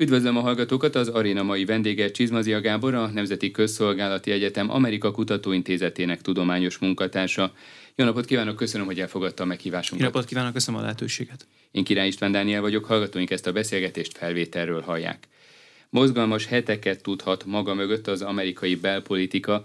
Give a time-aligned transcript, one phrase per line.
[0.00, 6.20] Üdvözlöm a hallgatókat, az aréna mai vendége Csizmazia Gábor, a Nemzeti Közszolgálati Egyetem Amerika Kutatóintézetének
[6.20, 7.52] tudományos munkatársa.
[7.94, 10.06] Jó napot kívánok, köszönöm, hogy elfogadta a meghívásunkat.
[10.06, 11.46] Jó napot kívánok, köszönöm a lehetőséget.
[11.70, 15.28] Én Király István Dániel vagyok, hallgatóink ezt a beszélgetést felvételről hallják.
[15.90, 19.62] Mozgalmas heteket tudhat maga mögött az amerikai belpolitika,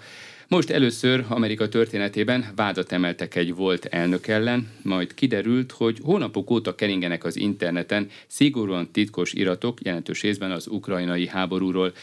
[0.48, 6.76] most először Amerika történetében vádat emeltek egy volt elnök ellen, majd kiderült, hogy hónapok óta
[6.76, 11.94] keringenek az interneten szigorúan titkos iratok, jelentős részben az ukrajnai háborúról.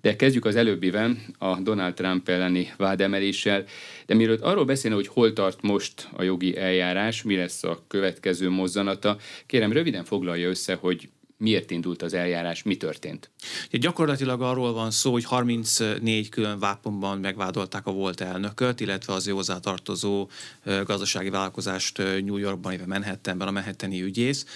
[0.00, 3.64] De kezdjük az előbbivel, a Donald Trump elleni vádemeléssel.
[4.06, 8.50] De mielőtt arról beszélne, hogy hol tart most a jogi eljárás, mi lesz a következő
[8.50, 9.16] mozzanata,
[9.46, 11.08] kérem röviden foglalja össze, hogy
[11.42, 13.30] miért indult az eljárás, mi történt?
[13.70, 19.26] Ja, gyakorlatilag arról van szó, hogy 34 külön váponban megvádolták a volt elnököt, illetve az
[19.26, 20.28] ő hozzátartozó
[20.84, 24.46] gazdasági vállalkozást New Yorkban, illetve Manhattanben, a Manhattani ügyész.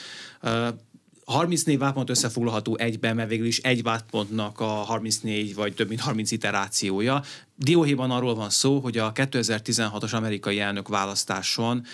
[1.25, 6.31] 34 vádpont összefoglalható egyben, mert végül is egy vádpontnak a 34 vagy több mint 30
[6.31, 7.23] iterációja.
[7.59, 11.85] Dióhéjban arról van szó, hogy a 2016-os amerikai elnök választáson,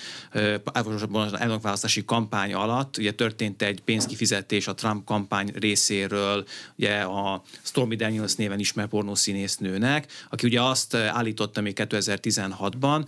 [1.13, 6.45] az elnökválasztási kampány alatt ugye történt egy pénzkifizetés a Trump kampány részéről,
[6.77, 13.07] ugye a Stormy Daniels néven ismert pornószínésznőnek, aki ugye azt állította még 2016-ban,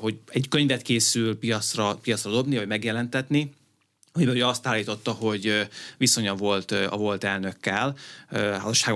[0.00, 3.52] hogy egy könyvet készül piacra, piacra dobni, vagy megjelentetni,
[4.12, 7.96] amiben ugye azt állította, hogy viszonya volt a volt elnökkel,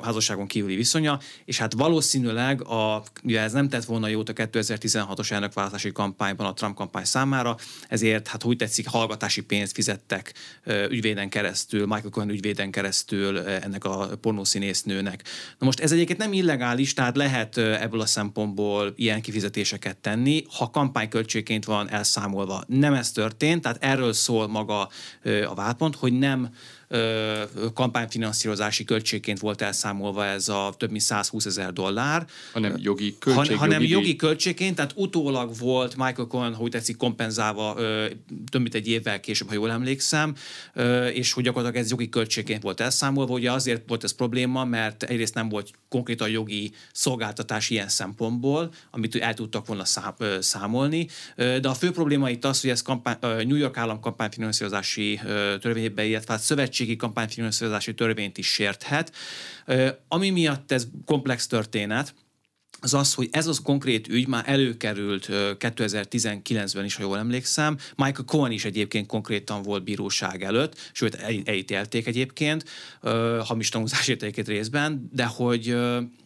[0.03, 5.31] házasságon kívüli viszonya, és hát valószínűleg, a, ugye ez nem tett volna jót a 2016-os
[5.31, 7.57] elnökválasztási kampányban a Trump kampány számára,
[7.89, 10.35] ezért hát úgy tetszik, hallgatási pénzt fizettek
[10.89, 15.25] ügyvéden keresztül, Michael Cohen ügyvéden keresztül ennek a pornószínésznőnek.
[15.59, 20.70] Na most ez egyébként nem illegális, tehát lehet ebből a szempontból ilyen kifizetéseket tenni, ha
[20.70, 22.65] kampányköltségként van elszámolva.
[22.67, 24.89] Nem ez történt, tehát erről szól maga
[25.47, 26.49] a vádpont, hogy nem
[27.75, 32.27] kampányfinanszírozási költségként volt elszámolva ez a több mint 120 ezer dollár.
[32.53, 33.57] Hanem jogi költség.
[33.57, 37.75] Han, hanem jogi, jogi költségként, tehát utólag volt Michael Cohen, hogy tetszik, kompenzálva
[38.51, 40.35] több mint egy évvel később, ha jól emlékszem,
[41.13, 43.35] és hogy gyakorlatilag ez jogi költségként volt elszámolva.
[43.35, 49.17] Ugye azért volt ez probléma, mert egyrészt nem volt konkrétan jogi szolgáltatás ilyen szempontból, amit
[49.17, 49.85] el tudtak volna
[50.41, 55.20] számolni, de a fő probléma itt az, hogy ez kampány, New York állam kampányfinanszírozási
[55.61, 56.42] törvényében, illetve hát
[56.74, 59.12] szövetségi kampányfinanszírozási törvényt is sérthet.
[60.08, 62.14] Ami miatt ez komplex történet,
[62.80, 67.77] az az, hogy ez az konkrét ügy már előkerült 2019-ben is, ha jól emlékszem.
[67.96, 71.14] Michael Cohen is egyébként konkrétan volt bíróság előtt, sőt
[71.45, 72.64] elítélték egyébként,
[73.40, 75.77] hamis tanúzásért egyébként részben, de hogy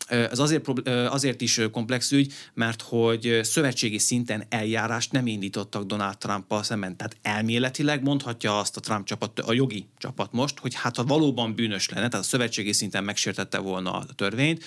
[0.09, 6.55] ez azért, azért is komplex ügy, mert hogy szövetségi szinten eljárást nem indítottak Donald trump
[6.63, 6.97] szemben.
[6.97, 11.55] Tehát elméletileg mondhatja azt a Trump csapat, a jogi csapat most, hogy hát ha valóban
[11.55, 14.65] bűnös lenne, tehát a szövetségi szinten megsértette volna a törvényt,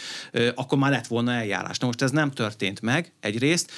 [0.56, 1.78] akkor már lett volna eljárás.
[1.78, 3.72] Na most ez nem történt meg egyrészt.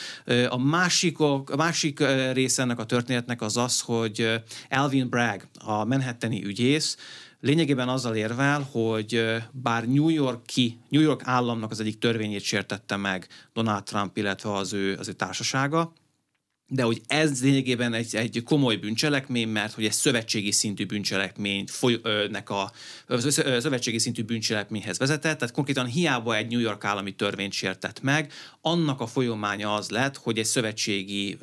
[0.49, 2.03] A másik, a másik
[2.33, 6.97] része ennek a történetnek az az, hogy Alvin Bragg, a Manhattani ügyész,
[7.43, 13.27] lényegében azzal érvel, hogy bár New Yorki, New York államnak az egyik törvényét sértette meg
[13.53, 15.93] Donald Trump, illetve az ő, az ő társasága,
[16.73, 22.49] de hogy ez lényegében egy, egy komoly bűncselekmény, mert hogy egy szövetségi szintű bűncselekmény folynek
[22.49, 22.71] a
[23.59, 29.01] szövetségi szintű bűncselekményhez vezetett, tehát konkrétan hiába egy New York állami törvényt sértett meg, annak
[29.01, 31.37] a folyamánya az lett, hogy egy szövetségi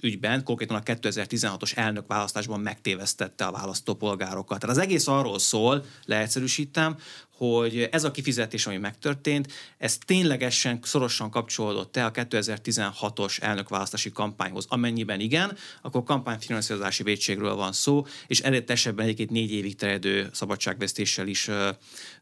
[0.00, 4.60] ügyben, konkrétan a 2016-os elnök választásban megtévesztette a választópolgárokat.
[4.60, 6.96] Tehát az egész arról szól, leegyszerűsítem,
[7.40, 14.66] hogy ez a kifizetés, ami megtörtént, ez ténylegesen szorosan kapcsolódott el a 2016-os elnökválasztási kampányhoz.
[14.68, 21.48] Amennyiben igen, akkor kampányfinanszírozási védségről van szó, és esetben egyébként négy évig terjedő szabadságvesztéssel is
[21.48, 21.68] ö,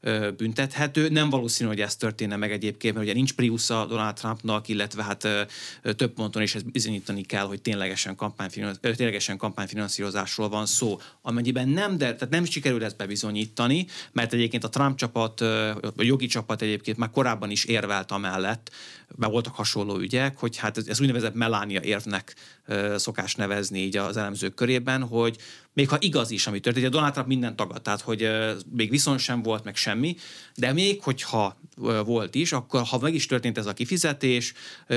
[0.00, 1.08] ö, büntethető.
[1.08, 5.24] Nem valószínű, hogy ez történne meg egyébként, mert ugye nincs Priusza Donald Trumpnak, illetve hát
[5.24, 5.42] ö,
[5.96, 11.00] több ponton is ezt bizonyítani kell, hogy ténylegesen, kampányfinansz, ténylegesen kampányfinanszírozásról van szó.
[11.22, 15.40] Amennyiben nem, de tehát nem sikerül ezt bebizonyítani, mert egyébként a Trump csapat,
[15.96, 18.70] a jogi csapat egyébként már korábban is érvelt amellett,
[19.16, 22.34] mert voltak hasonló ügyek, hogy hát ez, ez úgynevezett Melania érvnek
[22.96, 25.36] szokás nevezni így az elemzők körében, hogy
[25.72, 28.28] még ha igaz is, ami történt, ugye Donald Trump minden tagad, tehát hogy
[28.70, 30.16] még viszont sem volt, meg semmi,
[30.54, 31.60] de még hogyha
[32.04, 34.52] volt is, akkor ha meg is történt ez a kifizetés,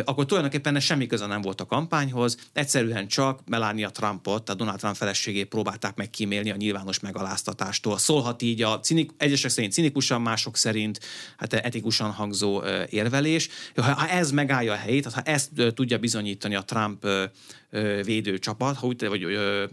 [0.05, 4.79] akkor tulajdonképpen ez semmi köze nem volt a kampányhoz, egyszerűen csak Melania Trumpot, tehát Donald
[4.79, 7.97] Trump feleségét próbálták meg kímélni a nyilvános megaláztatástól.
[7.97, 10.99] Szólhat így a cinik, egyesek szerint cinikus szimpatikusan, mások szerint
[11.37, 13.49] hát etikusan hangzó érvelés.
[13.75, 17.07] Ha ez megállja a helyét, ha ezt tudja bizonyítani a Trump
[18.03, 19.23] védőcsapat, ha úgy, vagy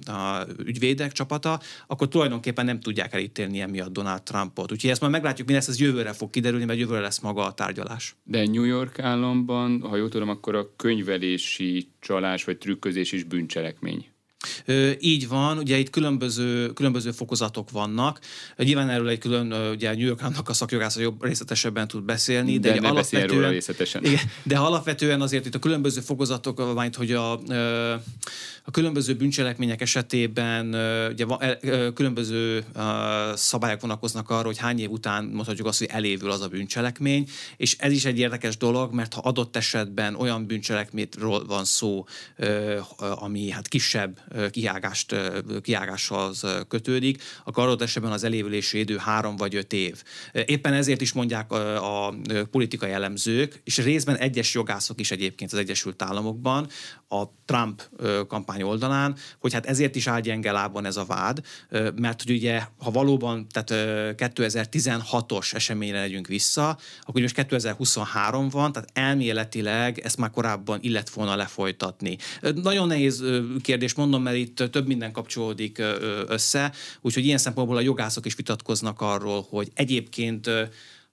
[0.07, 4.73] a ügyvédek csapata, akkor tulajdonképpen nem tudják elítélni emiatt Donald Trumpot.
[4.73, 7.53] Úgyhogy ezt majd meglátjuk, mi lesz, ez jövőre fog kiderülni, mert jövőre lesz maga a
[7.53, 8.17] tárgyalás.
[8.25, 14.07] De New York államban, ha jól tudom, akkor a könyvelési csalás vagy trükközés is bűncselekmény.
[15.01, 18.21] Így van, ugye itt különböző, különböző fokozatok vannak.
[18.57, 22.59] Nyilván erről egy külön, ugye New York a szakjogásza jobb részletesebben tud beszélni.
[22.59, 24.05] De, de ne alapvetően, róla részletesen.
[24.05, 27.33] Igen, de alapvetően azért itt a különböző fokozatok, majd hogy a,
[28.63, 30.67] a különböző bűncselekmények esetében
[31.13, 31.27] ugye
[31.95, 32.65] különböző
[33.35, 37.77] szabályok vonatkoznak arra, hogy hány év után mondhatjuk azt, hogy elévül az a bűncselekmény, és
[37.79, 42.07] ez is egy érdekes dolog, mert ha adott esetben olyan bűncselekményről van szó,
[42.99, 44.19] ami hát kisebb
[44.51, 45.15] kiágást,
[45.63, 50.03] kiágáshoz kötődik, akkor adott esetben az elévülési idő három vagy öt év.
[50.33, 52.15] Éppen ezért is mondják a, a
[52.51, 56.69] politikai elemzők, és részben egyes jogászok is egyébként az Egyesült Államokban,
[57.09, 57.83] a Trump
[58.29, 61.41] kampány oldalán, hogy hát ezért is áll gyenge lábon ez a vád,
[61.97, 63.71] mert hogy ugye, ha valóban tehát
[64.17, 71.37] 2016-os eseményre legyünk vissza, akkor most 2023 van, tehát elméletileg ezt már korábban illet volna
[71.37, 72.17] lefolytatni.
[72.63, 73.25] Nagyon nehéz
[73.63, 75.83] kérdés, mondom, mert itt több minden kapcsolódik
[76.27, 80.51] össze, úgyhogy ilyen szempontból a jogászok is vitatkoznak arról, hogy egyébként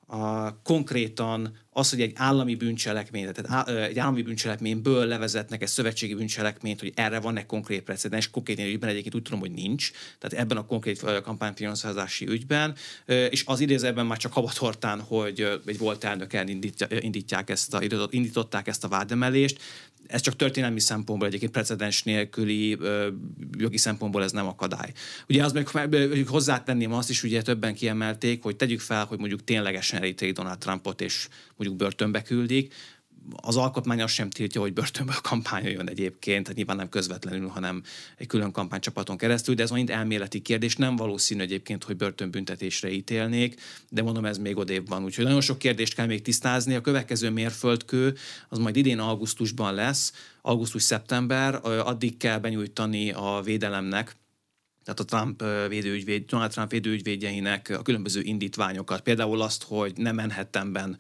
[0.08, 6.80] a, konkrétan az, hogy egy állami bűncselekmény, tehát egy állami bűncselekményből levezetnek egy szövetségi bűncselekményt,
[6.80, 10.66] hogy erre van-e konkrét precedens, konkrét ügyben egyébként úgy tudom, hogy nincs, tehát ebben a
[10.66, 12.76] konkrét kampányfinanszírozási ügyben,
[13.06, 18.84] és az idézőben már csak havatortán, hogy egy volt elnök elindítják ezt a, indították ezt
[18.84, 19.60] a vádemelést,
[20.08, 22.78] ez csak történelmi szempontból egyébként precedens nélküli
[23.58, 24.92] jogi szempontból ez nem akadály.
[25.30, 29.44] Ugye az meg, meg hozzátenném azt is, ugye többen kiemelték, hogy tegyük fel, hogy mondjuk
[29.44, 31.28] ténylegesen elítélik Donald Trumpot, és
[31.66, 32.74] mondjuk börtönbe küldik,
[33.36, 37.84] az alkotmány azt sem tiltja, hogy börtönből kampányoljon egyébként, tehát nyilván nem közvetlenül, hanem
[38.18, 40.76] egy külön kampánycsapaton keresztül, de ez mind elméleti kérdés.
[40.76, 45.04] Nem valószínű egyébként, hogy börtönbüntetésre ítélnék, de mondom, ez még odébb van.
[45.04, 46.76] Úgyhogy nagyon sok kérdést kell még tisztázni.
[46.76, 48.16] A következő mérföldkő
[48.50, 54.16] az majd idén augusztusban lesz, augusztus-szeptember, addig kell benyújtani a védelemnek,
[54.86, 59.02] tehát a Trump védőügyvéd, Donald Trump védőügyvédjeinek a különböző indítványokat.
[59.02, 60.98] Például azt, hogy nem Manhattanben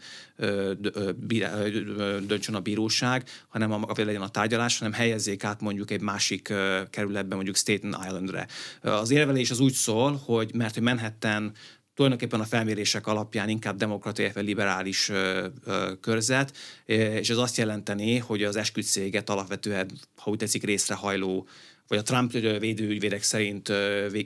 [2.27, 6.53] döntsön a bíróság, hanem a, legyen a tárgyalás, hanem helyezzék át mondjuk egy másik
[6.89, 8.47] kerületben, mondjuk Staten Islandre.
[8.81, 11.53] Az érvelés az úgy szól, hogy mert hogy Manhattan
[11.95, 18.18] tulajdonképpen a felmérések alapján inkább demokratiai vagy liberális ö, ö, körzet, és ez azt jelenteni,
[18.18, 21.47] hogy az esküdtséget alapvetően, ha úgy tetszik, részrehajló
[21.88, 23.71] vagy a Trump védőügyvédek szerint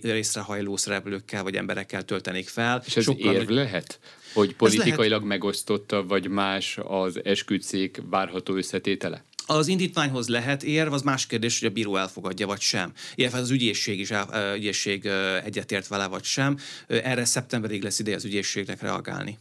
[0.01, 2.83] részrehajló szereplőkkel vagy emberekkel töltenék fel.
[2.86, 4.00] És ez Sokkal érv lehet?
[4.33, 5.27] Hogy politikailag lehet...
[5.27, 9.24] megosztotta, vagy más az esküdszék várható összetétele?
[9.51, 12.92] Az indítványhoz lehet érv, az más kérdés, hogy a bíró elfogadja, vagy sem.
[13.16, 15.06] Illetve az ügyészség is el, ügyészség
[15.44, 16.57] egyetért vele, vagy sem.
[16.88, 19.38] Erre szeptemberig lesz ideje az ügyészségnek reagálni.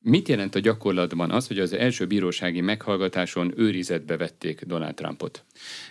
[0.00, 5.44] Mit jelent a gyakorlatban az, hogy az első bírósági meghallgatáson őrizetbe vették Donald Trumpot?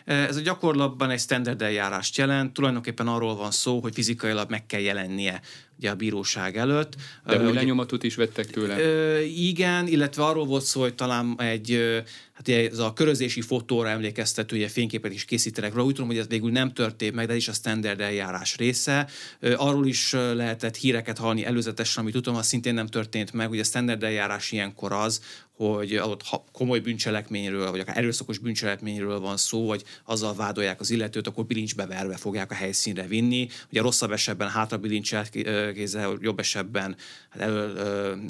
[0.05, 4.81] Ez a gyakorlatban egy standard eljárást jelent, tulajdonképpen arról van szó, hogy fizikailag meg kell
[4.81, 5.41] jelennie
[5.77, 6.95] ugye a bíróság előtt.
[7.25, 9.23] De új lenyomatot is vettek tőle?
[9.23, 12.01] Igen, illetve arról volt szó, hogy talán egy,
[12.33, 15.85] hát ez a körözési fotóra emlékeztető ugye fényképet is készítenek róla.
[15.85, 19.07] Úgy tudom, hogy ez végül nem történt meg, de is a standard eljárás része.
[19.55, 23.49] Arról is lehetett híreket hallani előzetesen, amit tudom, az szintén nem történt meg.
[23.49, 25.21] Ugye a standard eljárás ilyenkor az,
[25.57, 31.27] hogy adott komoly bűncselekményről, vagy akár erőszakos bűncselekményről van szó, vagy azzal vádolják az illetőt,
[31.27, 33.47] akkor bilincsbe verve fogják a helyszínre vinni.
[33.71, 35.29] Ugye rosszabb esetben hátra bilincselt
[35.73, 36.95] kézzel, jobb esetben
[37.29, 37.77] hát elő,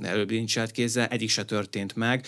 [0.01, 2.25] elő bilincselt kézzel, egyik se történt meg.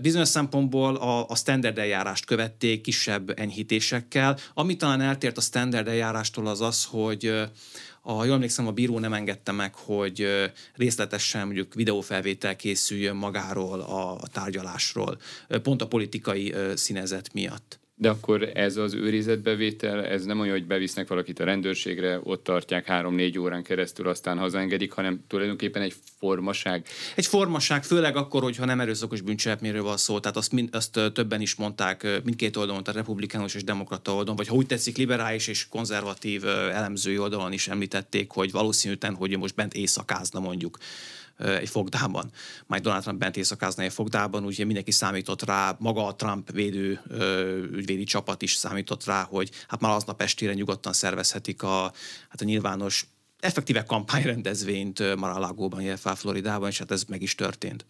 [0.00, 4.38] Bizonyos szempontból a, a standard eljárást követték kisebb enyhítésekkel.
[4.54, 7.34] Ami talán eltért a standard eljárástól az az, hogy
[8.04, 10.26] a, jól emlékszem, a bíró nem engedte meg, hogy
[10.74, 15.18] részletesen mondjuk videófelvétel készüljön magáról a, a tárgyalásról,
[15.62, 17.81] pont a politikai színezet miatt.
[18.02, 22.86] De akkor ez az őrizetbevétel, ez nem olyan, hogy bevisznek valakit a rendőrségre, ott tartják
[22.86, 26.86] három-négy órán keresztül, aztán hazaengedik, hanem tulajdonképpen egy formaság.
[27.16, 30.20] Egy formaság, főleg akkor, hogyha nem erőszakos bűncselekményről van szó.
[30.20, 34.48] Tehát azt, mind, azt többen is mondták mindkét oldalon, tehát republikánus és demokrata oldalon, vagy
[34.48, 39.74] ha úgy tetszik, liberális és konzervatív elemzői oldalon is említették, hogy valószínűtlen, hogy most bent
[39.74, 40.78] éjszakázna mondjuk
[41.38, 42.30] egy fogdában.
[42.66, 47.00] Majd Donald Trump bent éjszakázna egy fogdában, úgyhogy mindenki számított rá, maga a Trump védő
[47.72, 51.92] ügyvédi csapat is számított rá, hogy hát már aznap estére nyugodtan szervezhetik a,
[52.28, 53.06] hát a nyilvános
[53.38, 57.86] effektíve kampányrendezvényt Mar-a-Lagóban, illetve Floridában, és hát ez meg is történt.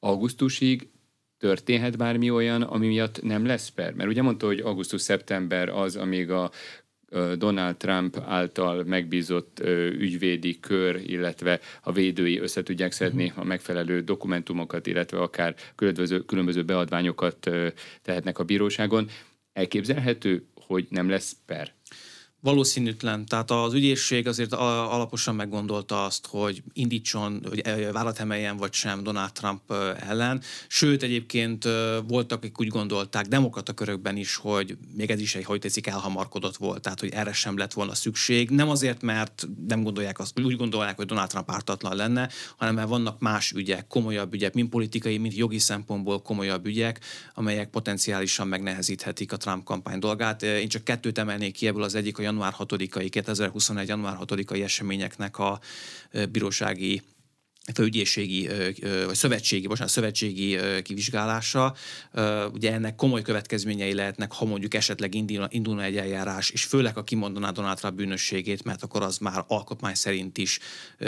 [0.00, 0.88] Augusztusig
[1.38, 3.92] történhet bármi olyan, ami miatt nem lesz per?
[3.92, 6.50] Mert ugye mondta, hogy augusztus-szeptember az, amíg a
[7.36, 9.60] Donald Trump által megbízott
[9.98, 16.64] ügyvédi kör, illetve a védői össze tudják szedni a megfelelő dokumentumokat, illetve akár különböző, különböző
[16.64, 17.50] beadványokat
[18.02, 19.08] tehetnek a bíróságon.
[19.52, 21.75] Elképzelhető, hogy nem lesz per?
[22.46, 23.26] Valószínűtlen.
[23.26, 29.32] Tehát az ügyészség azért alaposan meggondolta azt, hogy indítson, hogy vállalat emeljen vagy sem Donald
[29.32, 29.72] Trump
[30.08, 30.42] ellen.
[30.68, 31.68] Sőt, egyébként
[32.06, 36.56] voltak, akik úgy gondolták, demokrata körökben is, hogy még ez is egy, hogy tetszik, elhamarkodott
[36.56, 38.50] volt, tehát hogy erre sem lett volna szükség.
[38.50, 42.88] Nem azért, mert nem gondolják azt, úgy gondolják, hogy Donald Trump ártatlan lenne, hanem mert
[42.88, 47.00] vannak más ügyek, komolyabb ügyek, mind politikai, mind jogi szempontból komolyabb ügyek,
[47.34, 50.42] amelyek potenciálisan megnehezíthetik a Trump kampány dolgát.
[50.42, 53.88] Én csak kettőt emelnék ki ebből az egyik, a január 6-ai, 2021.
[53.88, 55.60] január 6-ai eseményeknek a
[56.30, 57.02] bírósági
[57.74, 58.48] főügyészségi,
[59.06, 61.74] vagy szövetségi, bocsánat, szövetségi kivizsgálása.
[62.52, 67.50] Ugye ennek komoly következményei lehetnek, ha mondjuk esetleg indulna egy eljárás, és főleg, a kimondaná
[67.50, 70.58] Donald Trump bűnösségét, mert akkor az már alkotmány szerint is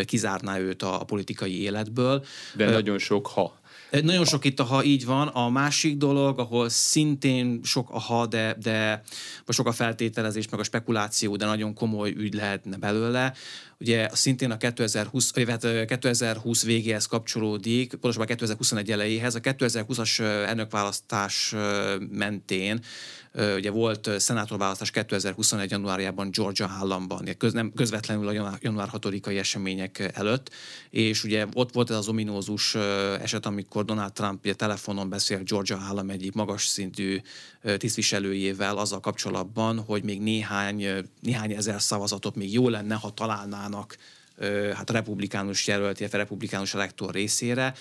[0.05, 2.25] kizárná őt a politikai életből.
[2.55, 3.58] De nagyon sok ha.
[3.90, 5.28] Nagyon sok itt a ha így van.
[5.28, 9.02] A másik dolog, ahol szintén sok a ha, de, de
[9.47, 13.35] vagy sok a feltételezés, meg a spekuláció, de nagyon komoly ügy lehetne belőle.
[13.80, 15.30] Ugye szintén a 2020,
[15.87, 19.35] 2020 végéhez kapcsolódik, pontosabban 2021 elejéhez.
[19.35, 21.54] A 2020-as elnökválasztás
[22.11, 22.80] mentén
[23.57, 25.71] Ugye volt szenátorválasztás 2021.
[25.71, 30.50] januárjában Georgia államban, köz, nem közvetlenül a január 6-ai események előtt,
[30.90, 32.75] és ugye ott volt ez az ominózus
[33.21, 37.21] eset, amikor Donald Trump ugye telefonon beszél Georgia állam egyik magas szintű
[37.76, 40.87] tisztviselőjével azzal kapcsolatban, hogy még néhány,
[41.21, 43.97] néhány ezer szavazatot még jó lenne, ha találnának
[44.75, 47.75] hát republikánus jelölt, illetve republikánus elektor részére.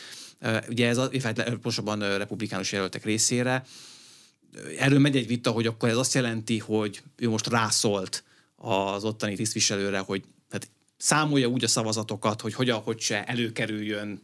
[0.69, 1.09] Ugye ez a,
[1.43, 3.63] pontosabban republikánus jelöltek részére,
[4.77, 8.23] erről megy egy vita, hogy akkor ez azt jelenti, hogy ő most rászólt
[8.55, 14.21] az ottani tisztviselőre, hogy hát számolja úgy a szavazatokat, hogy hogyan, hogy se előkerüljön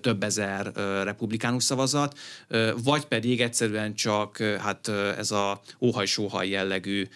[0.00, 2.18] több ezer republikánus szavazat,
[2.82, 7.08] vagy pedig egyszerűen csak hát ez a óhaj-sóhaj jellegű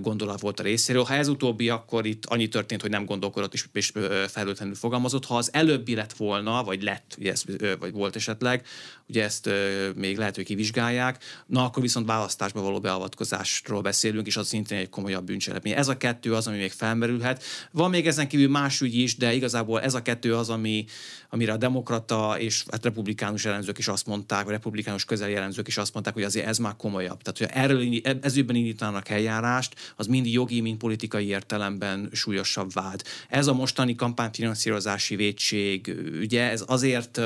[0.00, 1.02] gondolat volt a részéről.
[1.02, 3.92] Ha ez utóbbi, akkor itt annyi történt, hogy nem gondolkodott és, és
[4.28, 5.24] felültenül fogalmazott.
[5.24, 7.44] Ha az előbbi lett volna, vagy lett, ugye ez,
[7.78, 8.66] vagy volt esetleg,
[9.08, 9.50] ugye ezt
[9.94, 14.88] még lehet, hogy kivizsgálják, na akkor viszont választásba való beavatkozásról beszélünk, és az szintén egy
[14.88, 15.72] komolyabb bűncselekmény.
[15.72, 17.42] Ez a kettő az, ami még felmerülhet.
[17.70, 20.84] Van még ezen kívül más ügy is, de igazából ez a kettő az, ami,
[21.30, 25.76] amire a demokrata és hát republikánus jelenzők is azt mondták, vagy republikánus közel jelenzők is
[25.76, 27.22] azt mondták, hogy azért ez már komolyabb.
[27.22, 33.02] Tehát, hogy erről ez ügyben indítanak eljárást, az mind jogi, mind politikai értelemben súlyosabb vád.
[33.28, 37.20] Ez a mostani kampányfinanszírozási védség ugye, ez azért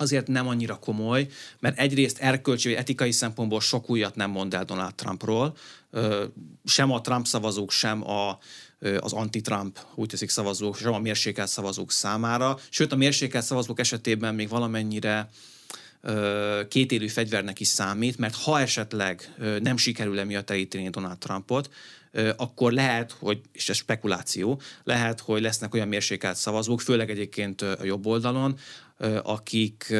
[0.00, 1.26] azért nem annyira komoly,
[1.58, 5.56] mert egyrészt erkölcsi vagy etikai szempontból sok újat nem mond el Donald Trumpról,
[6.64, 8.38] sem a Trump szavazók, sem a,
[8.98, 12.58] az anti-Trump, úgy teszik szavazók, sem a mérsékelt szavazók számára.
[12.70, 15.28] Sőt, a mérsékelt szavazók esetében még valamennyire
[16.68, 21.70] kétélű fegyvernek is számít, mert ha esetleg nem sikerül emiatt elítélni Donald Trumpot,
[22.36, 27.84] akkor lehet, hogy, és ez spekuláció, lehet, hogy lesznek olyan mérsékelt szavazók, főleg egyébként a
[27.84, 28.58] jobb oldalon,
[29.22, 29.94] akik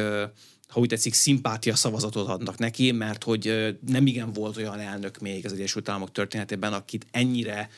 [0.71, 5.45] ha úgy tetszik, szimpátia szavazatot adnak neki, mert hogy nem igen volt olyan elnök még
[5.45, 7.69] az Egyesült Államok történetében, akit ennyire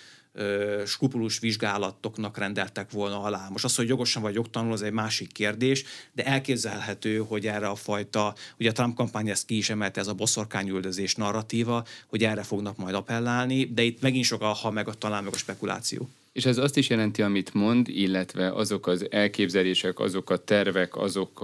[0.86, 3.48] skrupulus vizsgálatoknak rendeltek volna alá.
[3.52, 7.76] Most az, hogy jogosan vagy jogtalanul, az egy másik kérdés, de elképzelhető, hogy erre a
[7.76, 12.44] fajta, ugye a Trump kampány ezt ki is emelte, ez a boszorkányüldözés narratíva, hogy erre
[12.44, 16.10] fognak majd appellálni, de itt megint sok a ha meg a talán meg a spekuláció.
[16.32, 21.42] És ez azt is jelenti, amit mond, illetve azok az elképzelések, azok a tervek, azok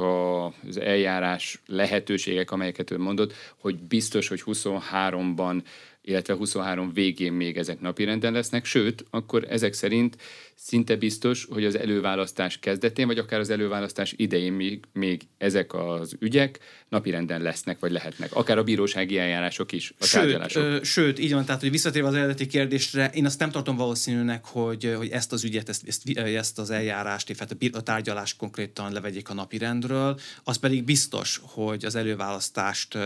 [0.67, 5.62] az eljárás lehetőségek, amelyeket ő mondott, hogy biztos, hogy 23-ban
[6.09, 10.17] illetve 23 végén még ezek napirenden lesznek, sőt, akkor ezek szerint
[10.55, 16.15] szinte biztos, hogy az előválasztás kezdetén, vagy akár az előválasztás idején még, még ezek az
[16.19, 18.35] ügyek napirenden lesznek, vagy lehetnek.
[18.35, 20.63] Akár a bírósági eljárások is, a sőt, tárgyalások.
[20.63, 24.45] Ö, sőt, így van, tehát hogy visszatérve az eredeti kérdésre, én azt nem tartom valószínűnek,
[24.45, 29.29] hogy, hogy ezt az ügyet, ezt, ezt, ezt az eljárást, illetve a tárgyalást konkrétan levegyék
[29.29, 30.19] a napirendről.
[30.43, 32.97] Az pedig biztos, hogy az előválasztást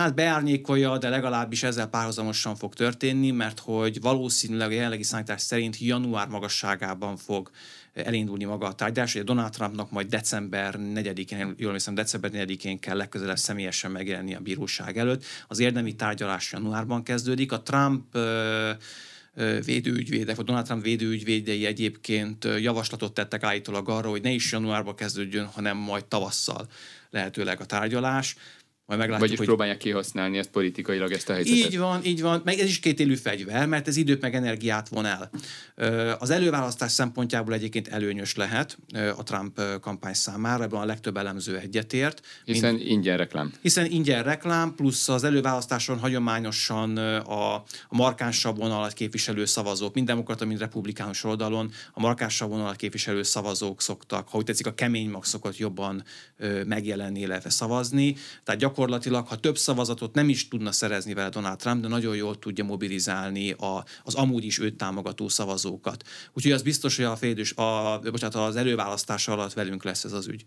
[0.00, 5.78] hát beárnyékolja, de legalábbis ezzel párhuzamosan fog történni, mert hogy valószínűleg a jelenlegi számítás szerint
[5.78, 7.50] január magasságában fog
[7.94, 9.14] elindulni maga a tárgyalás.
[9.14, 14.40] Ugye Donald Trumpnak majd december 4-én, jól hiszem, december 4-én kell legközelebb személyesen megjelenni a
[14.40, 15.24] bíróság előtt.
[15.48, 17.52] Az érdemi tárgyalás januárban kezdődik.
[17.52, 18.18] A Trump
[19.64, 25.46] védőügyvédek, vagy Donald Trump védőügyvédei egyébként javaslatot tettek állítólag arra, hogy ne is januárba kezdődjön,
[25.46, 26.68] hanem majd tavasszal
[27.10, 28.36] lehetőleg a tárgyalás.
[28.90, 29.46] Majd meglátjuk, Vagyis hogy...
[29.46, 31.72] próbálják kihasználni ezt politikailag, ezt a helyzetet.
[31.72, 32.40] Így van, így van.
[32.44, 35.30] Meg ez is kétélű fegyver, mert ez időt meg energiát von el.
[36.18, 38.78] Az előválasztás szempontjából egyébként előnyös lehet
[39.16, 42.26] a Trump kampány számára, ebben a legtöbb elemző egyetért.
[42.44, 42.86] Hiszen mint...
[42.86, 43.52] ingyen reklám.
[43.60, 50.44] Hiszen ingyen reklám, plusz az előválasztáson hagyományosan a, a markánsabb vonalat képviselő szavazók, mind demokrata,
[50.44, 55.24] mind republikánus oldalon, a markánsabb vonalat képviselő szavazók szoktak, ha úgy tetszik, a kemény mag
[55.24, 56.04] szokott jobban
[56.66, 58.16] megjelenni, illetve szavazni.
[58.44, 62.38] Tehát gyakorlatilag, ha több szavazatot nem is tudna szerezni vele Donald Trump, de nagyon jól
[62.38, 66.04] tudja mobilizálni a, az amúgy is őt támogató szavazókat.
[66.32, 70.28] Úgyhogy az biztos, hogy a félidős, a, bocsánat, az előválasztás alatt velünk lesz ez az
[70.28, 70.46] ügy.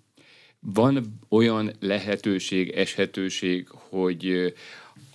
[0.60, 4.54] Van olyan lehetőség, eshetőség, hogy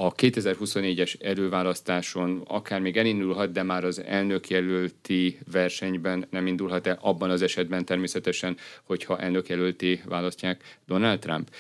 [0.00, 7.30] a 2024-es előválasztáson akár még elindulhat, de már az elnökjelölti versenyben nem indulhat el, abban
[7.30, 11.50] az esetben természetesen, hogyha elnökjelölti választják Donald Trump.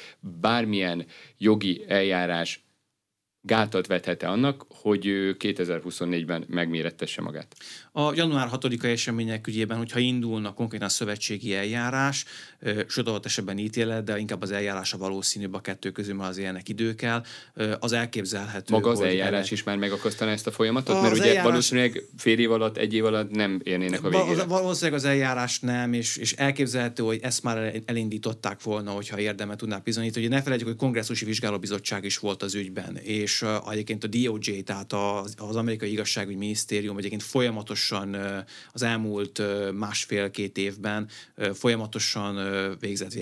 [0.40, 1.06] Bármilyen
[1.38, 2.67] jogi eljárás
[3.40, 5.02] gátat vethet-e annak, hogy
[5.38, 7.56] 2024-ben megmérettesse magát?
[7.92, 12.24] A január 6-a események ügyében, hogyha indulna konkrétan szövetségi eljárás,
[12.86, 16.38] sőt adott esetben ítélet, de inkább az eljárás a valószínűbb a kettő közül, mert az
[16.38, 17.22] ilyenek idő kell,
[17.78, 18.74] az elképzelhető.
[18.74, 19.48] Maga az eljárás ele...
[19.50, 20.96] is már megakasztaná ezt a folyamatot?
[20.96, 21.44] A, mert ugye eljárás...
[21.44, 24.44] valószínűleg fél év alatt, egy év alatt nem érnének a végére.
[24.44, 29.82] Valószínűleg az eljárás nem, és, és elképzelhető, hogy ezt már elindították volna, hogyha érdeme tudnák
[29.82, 30.26] bizonyítani.
[30.26, 33.27] Ugye ne felejtjük, hogy kongresszusi vizsgálóbizottság is volt az ügyben, és
[33.70, 38.16] egyébként a DOJ, tehát az, amerikai igazságügyi minisztérium egyébként folyamatosan
[38.72, 39.42] az elmúlt
[39.72, 41.08] másfél-két évben
[41.52, 42.36] folyamatosan
[42.80, 43.18] végzett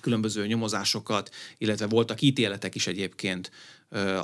[0.00, 3.50] különböző nyomozásokat, illetve voltak ítéletek is egyébként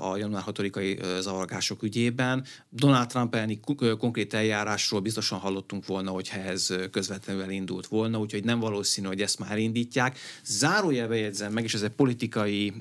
[0.01, 2.45] a január 6-ai zavargások ügyében.
[2.71, 3.61] Donald Trump elleni
[3.99, 9.39] konkrét eljárásról biztosan hallottunk volna, hogyha ez közvetlenül elindult volna, úgyhogy nem valószínű, hogy ezt
[9.39, 10.19] már indítják.
[10.45, 12.73] Zárójelbe jegyzem meg, és ez egy politikai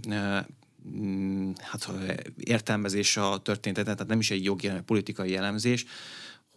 [1.60, 1.92] hát,
[2.38, 5.86] értelmezés a történetet, tehát nem is egy jogi, hanem politikai elemzés,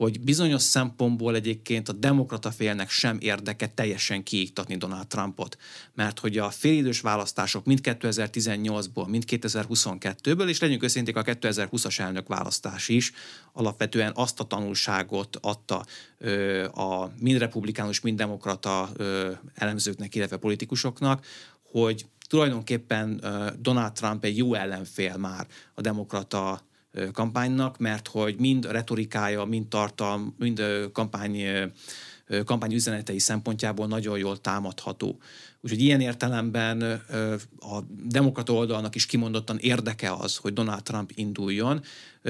[0.01, 5.57] hogy bizonyos szempontból egyébként a demokrata félnek sem érdeke teljesen kiiktatni Donald Trumpot.
[5.95, 12.29] Mert hogy a félidős választások mind 2018-ból, mind 2022-ből, és legyünk őszinték a 2020-as elnök
[12.29, 13.13] választás is,
[13.53, 15.87] alapvetően azt a tanulságot adta
[16.19, 21.27] ö, a mind republikánus, mind demokrata ö, elemzőknek, illetve politikusoknak,
[21.63, 23.21] hogy tulajdonképpen
[23.61, 26.61] Donald Trump egy jó ellenfél már a demokrata
[27.13, 30.63] kampánynak, mert hogy mind a retorikája, mind tartalm, mind
[30.93, 31.43] kampány,
[32.45, 35.19] kampány üzenetei szempontjából nagyon jól támadható.
[35.61, 36.83] Úgyhogy ilyen értelemben
[37.59, 41.83] a demokrata oldalnak is kimondottan érdeke az, hogy Donald Trump induljon.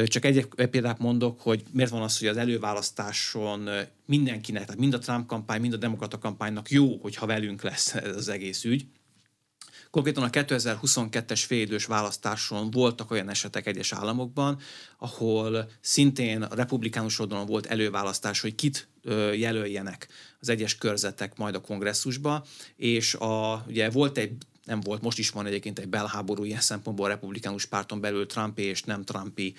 [0.05, 3.69] Csak egy példát mondok, hogy miért van az, hogy az előválasztáson
[4.07, 8.17] mindenkinek, tehát mind a Trump kampány, mind a demokrata kampánynak jó, hogyha velünk lesz ez
[8.17, 8.87] az egész ügy
[9.91, 14.59] Konkrétan a 2022-es félidős választáson voltak olyan esetek egyes államokban,
[14.99, 18.89] ahol szintén a republikánus oldalon volt előválasztás, hogy kit
[19.35, 20.09] jelöljenek
[20.41, 22.45] az egyes körzetek majd a kongresszusba,
[22.77, 24.33] és a, ugye volt egy
[24.65, 28.63] nem volt, most is van egyébként egy belháború ilyen szempontból a republikánus párton belül Trumpi
[28.63, 29.55] és nem Trumpi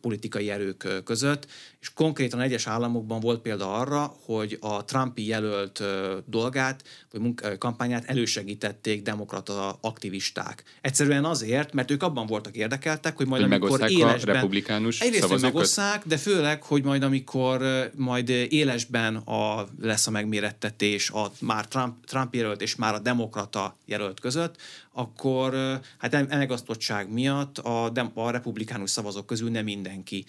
[0.00, 1.46] politikai erők között,
[1.80, 5.82] és konkrétan egyes államokban volt példa arra, hogy a Trumpi jelölt
[6.26, 10.62] dolgát, vagy munk- kampányát elősegítették demokrata aktivisták.
[10.80, 14.34] Egyszerűen azért, mert ők abban voltak érdekeltek, hogy majd hogy amikor élesben...
[14.34, 20.10] a republikánus Egyrészt, hogy megosszák, de főleg, hogy majd amikor majd élesben a, lesz a
[20.10, 24.56] megmérettetés a már Trump, Trump jelölt és már a demokrata jelölt között,
[24.92, 30.24] akkor hát elmegasztottság miatt a, a republikánus szavazók közül nem mindenki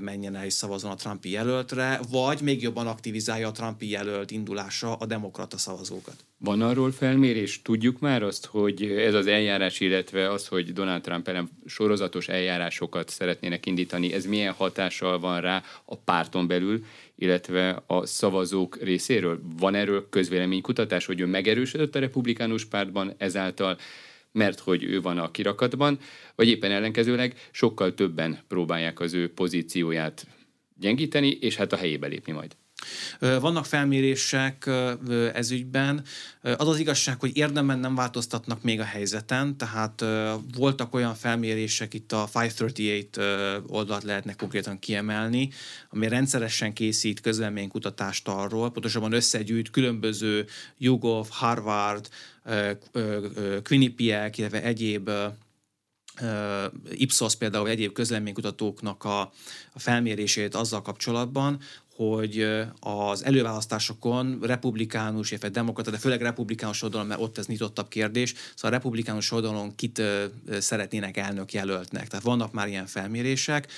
[0.00, 4.94] menjen el és szavazon a Trumpi jelöltre, vagy még jobban aktivizálja a Trumpi jelölt indulása
[4.94, 6.24] a demokrata szavazókat.
[6.38, 11.28] Van arról felmérés, tudjuk már azt, hogy ez az eljárás, illetve az, hogy Donald Trump
[11.28, 18.06] ellen sorozatos eljárásokat szeretnének indítani, ez milyen hatással van rá a párton belül, illetve a
[18.06, 19.40] szavazók részéről?
[19.58, 23.78] Van erről közvéleménykutatás, hogy ő megerősödött a republikánus pártban, ezáltal
[24.36, 25.98] mert hogy ő van a kirakatban,
[26.34, 30.26] vagy éppen ellenkezőleg sokkal többen próbálják az ő pozícióját
[30.78, 32.56] gyengíteni, és hát a helyébe lépni majd.
[33.18, 34.70] Vannak felmérések
[35.32, 36.04] ez ügyben.
[36.40, 40.04] Az az igazság, hogy érdemben nem változtatnak még a helyzeten, tehát
[40.56, 43.16] voltak olyan felmérések, itt a 538
[43.66, 45.50] oldalt lehetne konkrétan kiemelni,
[45.90, 50.46] ami rendszeresen készít közleménykutatást arról, pontosabban összegyűjt különböző
[50.78, 52.08] YouGov, Harvard,
[53.62, 55.10] Quinnipiac, illetve egyéb
[56.90, 59.20] Ipsos például egyéb közleménykutatóknak a,
[59.72, 61.60] a felmérését azzal kapcsolatban,
[61.96, 62.46] hogy
[62.80, 68.70] az előválasztásokon republikánus, illetve demokrata, de főleg republikánus oldalon, mert ott ez nyitottabb kérdés, szóval
[68.70, 70.02] a republikánus oldalon kit
[70.58, 72.08] szeretnének elnök jelöltnek.
[72.08, 73.72] Tehát vannak már ilyen felmérések.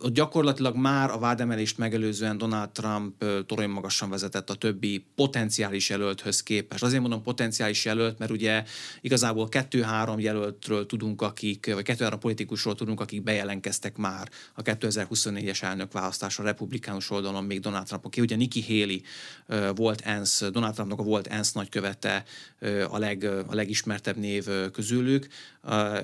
[0.00, 6.42] Ott gyakorlatilag már a vádemelést megelőzően Donald Trump torony magasan vezetett a többi potenciális jelölthöz
[6.42, 6.82] képest.
[6.82, 8.64] Azért mondom potenciális jelölt, mert ugye
[9.00, 16.44] igazából kettő-három jelöltről tudunk, akik, vagy kettő-három politikusról tudunk, akik bejelentkeztek már a 2024-es elnökválasztásra
[16.44, 19.00] republikánus oldalon oldalon még Donald Trump, aki ugye Nikki Haley
[19.74, 22.24] volt ENSZ, Donald Trumpnak a volt ENSZ nagykövete
[22.88, 25.28] a, leg, a legismertebb név közülük,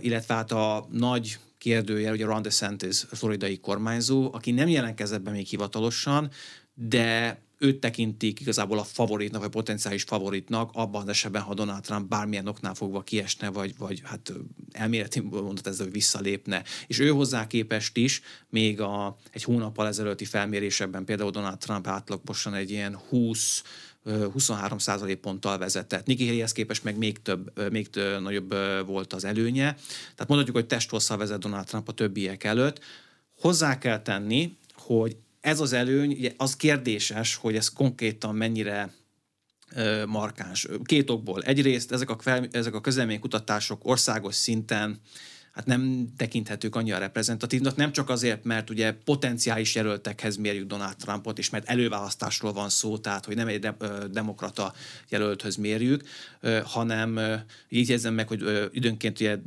[0.00, 5.46] illetve hát a nagy kérdője, ugye Ron DeSantis, floridai kormányzó, aki nem jelentkezett be még
[5.46, 6.30] hivatalosan,
[6.74, 12.09] de őt tekintik igazából a favoritnak, vagy potenciális favoritnak, abban az esetben, ha Donald Trump
[12.09, 14.33] bármilyen oknál fogva kiesne, vagy, vagy hát
[14.72, 16.62] elméleti mondat ez, hogy visszalépne.
[16.87, 22.55] És ő hozzá képest is, még a, egy hónappal ezelőtti felmérésekben például Donald Trump átlagosan
[22.55, 23.62] egy ilyen 20
[24.33, 24.79] 23
[25.20, 26.07] ponttal vezetett.
[26.07, 28.55] Nikki Haleyhez képest meg még több, még több, nagyobb
[28.87, 29.72] volt az előnye.
[30.03, 32.81] Tehát mondhatjuk, hogy testhosszal vezet Donald Trump a többiek előtt.
[33.40, 38.92] Hozzá kell tenni, hogy ez az előny, ugye az kérdéses, hogy ez konkrétan mennyire
[40.07, 40.68] markáns.
[40.85, 41.42] Két okból.
[41.42, 42.18] Egyrészt ezek a,
[42.50, 42.80] ezek a
[43.20, 45.00] kutatások országos szinten
[45.55, 51.38] hát nem tekinthetők annyira reprezentatívnak, nem csak azért, mert ugye potenciális jelöltekhez mérjük Donald Trumpot,
[51.38, 53.77] és mert előválasztásról van szó, tehát hogy nem egy de-
[54.11, 54.75] demokrata
[55.09, 56.03] jelölthöz mérjük,
[56.64, 57.21] hanem
[57.69, 59.38] így érzem meg, hogy időnként ugye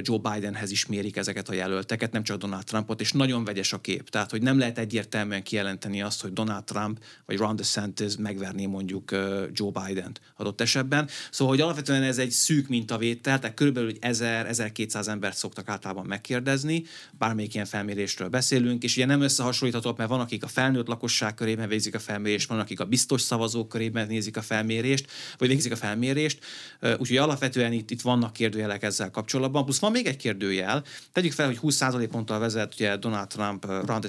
[0.00, 3.80] Joe Bidenhez is mérik ezeket a jelölteket, nem csak Donald Trumpot, és nagyon vegyes a
[3.80, 4.10] kép.
[4.10, 9.10] Tehát, hogy nem lehet egyértelműen kijelenteni azt, hogy Donald Trump vagy Ron DeSantis megverni mondjuk
[9.52, 11.08] Joe Biden-t adott esetben.
[11.30, 16.84] Szóval, hogy alapvetően ez egy szűk mintavétel, tehát körülbelül 1000-1200 embert szoktak általában megkérdezni,
[17.18, 21.68] bármelyik ilyen felmérésről beszélünk, és ugye nem összehasonlíthatók, mert van, akik a felnőtt lakosság körében
[21.68, 25.76] végzik a felmérést, van, akik a biztos szavazók körében nézik a felmérést, vagy végzik a
[25.76, 26.38] felmérést,
[26.98, 29.64] úgyhogy alapvetően itt, itt vannak kérdőjelek ezzel kapcsolatban.
[29.64, 34.00] Plusz van még egy kérdőjel, tegyük fel, hogy 20% ponttal vezet ugye Donald Trump Ron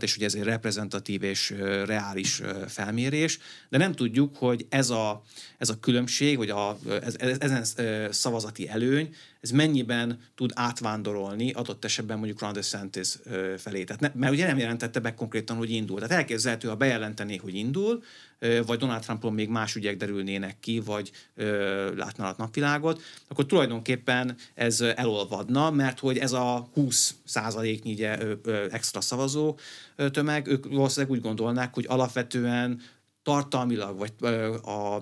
[0.00, 1.54] és ugye ez egy reprezentatív és
[1.86, 5.22] reális felmérés, de nem tudjuk, hogy ez a,
[5.58, 7.64] ez a különbség, vagy a, ez, ezen
[8.12, 9.14] szavazati előny,
[9.46, 13.16] ez mennyiben tud átvándorolni adott esetben mondjuk Ron DeSantis
[13.56, 13.84] felé.
[13.84, 16.00] Tehát ne, mert ugye nem jelentette be konkrétan, hogy indul.
[16.00, 18.02] Tehát elképzelhető, ha bejelenteni, hogy indul,
[18.66, 21.10] vagy Donald Trumpon még más ügyek derülnének ki, vagy
[21.96, 28.04] látna a napvilágot, akkor tulajdonképpen ez elolvadna, mert hogy ez a 20 százaléknyi
[28.70, 29.58] extra szavazó
[30.10, 32.80] tömeg, ők valószínűleg úgy gondolnák, hogy alapvetően
[33.22, 34.12] tartalmilag, vagy
[34.62, 34.98] a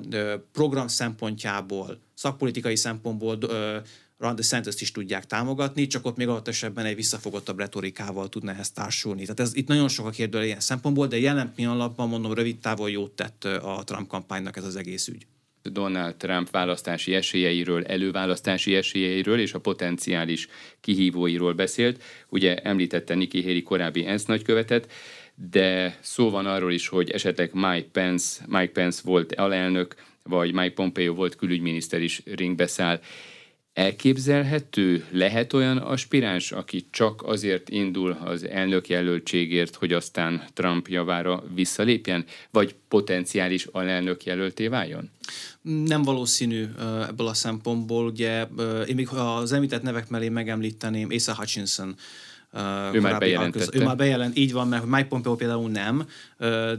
[0.52, 3.38] program szempontjából, szakpolitikai szempontból
[4.24, 8.70] Ron DeSantis is tudják támogatni, csak ott még adott esetben egy visszafogottabb retorikával tudna ehhez
[8.70, 9.22] társulni.
[9.22, 12.90] Tehát ez, itt nagyon sok a kérdő ilyen szempontból, de jelen pillanatban mondom, rövid távol
[12.90, 15.26] jót tett a Trump kampánynak ez az egész ügy.
[15.62, 20.48] Donald Trump választási esélyeiről, előválasztási esélyeiről és a potenciális
[20.80, 22.02] kihívóiról beszélt.
[22.28, 24.92] Ugye említette Nikki Haley korábbi ENSZ nagykövetet,
[25.50, 30.74] de szó van arról is, hogy esetleg Mike Pence, Mike Pence volt alelnök, vagy Mike
[30.74, 33.00] Pompeo volt külügyminiszter is ringbe száll.
[33.74, 41.44] Elképzelhető, lehet olyan aspiráns, aki csak azért indul az elnök jelöltségért, hogy aztán Trump javára
[41.54, 45.10] visszalépjen, vagy potenciális alelnök jelölté váljon?
[45.62, 46.66] Nem valószínű
[47.08, 48.06] ebből a szempontból.
[48.06, 48.46] Ugye
[48.86, 51.96] én még az említett nevek mellé megemlíteném Asa Hutchinson,
[52.92, 53.78] ő már bejelentette.
[53.78, 56.06] Ő már bejelent, így van, mert Mike Pompeo például nem,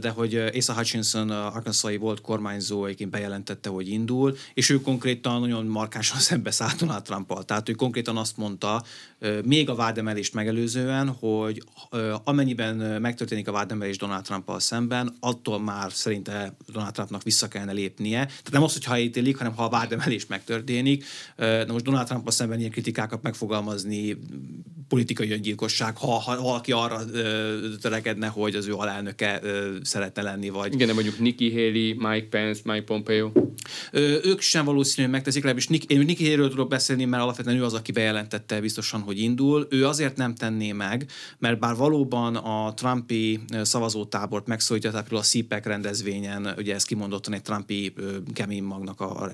[0.00, 5.66] de hogy Asa Hutchinson, arkansas volt kormányzó, egyébként bejelentette, hogy indul, és ő konkrétan nagyon
[5.66, 8.82] markásan szembe szállt Donald trump Tehát ő konkrétan azt mondta,
[9.44, 11.62] még a vádemelést megelőzően, hogy
[12.24, 18.24] amennyiben megtörténik a vádemelés Donald trump szemben, attól már szerinte Donald Trumpnak vissza kellene lépnie.
[18.24, 21.04] Tehát nem az, hogy ha ítélik, hanem ha a vádemelés megtörténik.
[21.36, 24.16] Na most Donald trump szemben ilyen kritikákat megfogalmazni
[24.88, 27.00] politikai öngyilkosság, ha, ha valaki arra
[27.80, 29.40] törekedne, hogy az ő alelnöke
[29.82, 30.48] szeretne lenni.
[30.48, 30.74] Vagy...
[30.74, 33.32] Igen, de mondjuk Nikki Haley, Mike Pence, Mike Pompeo.
[33.92, 37.64] Ö, ők sem valószínűleg megteszik, legalábbis Nick, én Nikki Haleyről tudok beszélni, mert alapvetően ő
[37.64, 39.66] az, aki bejelentette biztosan, hogy indul.
[39.70, 41.06] Ő azért nem tenné meg,
[41.38, 47.42] mert bár valóban a Trumpi szavazótábort megszólítja, például a CPEC rendezvényen, ugye ez kimondottan egy
[47.42, 47.94] Trumpi
[48.32, 49.32] kemény magnak a,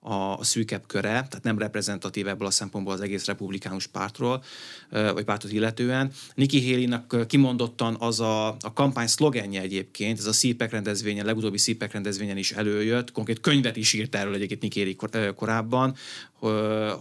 [0.00, 4.42] a szűkebb köre, tehát nem reprezentatív ebből a szempontból az egész republikánus pártról,
[4.90, 6.12] vagy pártot illetően.
[6.34, 11.92] Nikki Haley-nak kimondottan az a, a kampány szlogenje egyébként, ez a CPEC rendezvényen, legutóbbi CPEC
[11.92, 15.94] rendezvényen is előjött, konkrét könyvet is írt erről egyébként Nikki Haley korábban,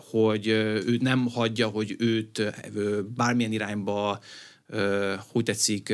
[0.09, 2.41] hogy ő nem hagyja, hogy őt
[3.15, 4.19] bármilyen irányba,
[5.31, 5.93] hogy tetszik,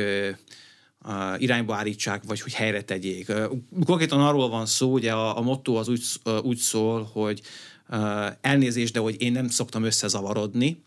[1.38, 3.32] irányba állítsák, vagy hogy helyre tegyék.
[3.84, 6.02] Konkrétan arról van szó, ugye a, a motto az úgy,
[6.42, 7.40] úgy szól, hogy
[8.40, 10.82] elnézést, de hogy én nem szoktam összezavarodni,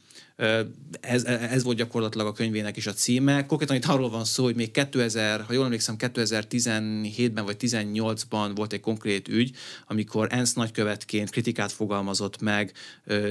[0.99, 3.45] ez, ez volt gyakorlatilag a könyvének is a címe.
[3.45, 8.73] Konkrétan itt arról van szó, hogy még 2000, ha jól emlékszem, 2017-ben vagy 2018-ban volt
[8.73, 9.55] egy konkrét ügy,
[9.87, 12.71] amikor ENSZ nagykövetként kritikát fogalmazott meg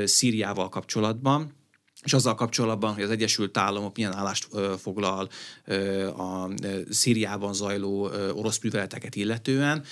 [0.05, 1.55] Szíriával kapcsolatban,
[2.03, 5.29] és azzal kapcsolatban, hogy az Egyesült Államok milyen állást foglal
[6.17, 6.49] a
[6.91, 9.85] Szíriában zajló orosz műveleteket illetően,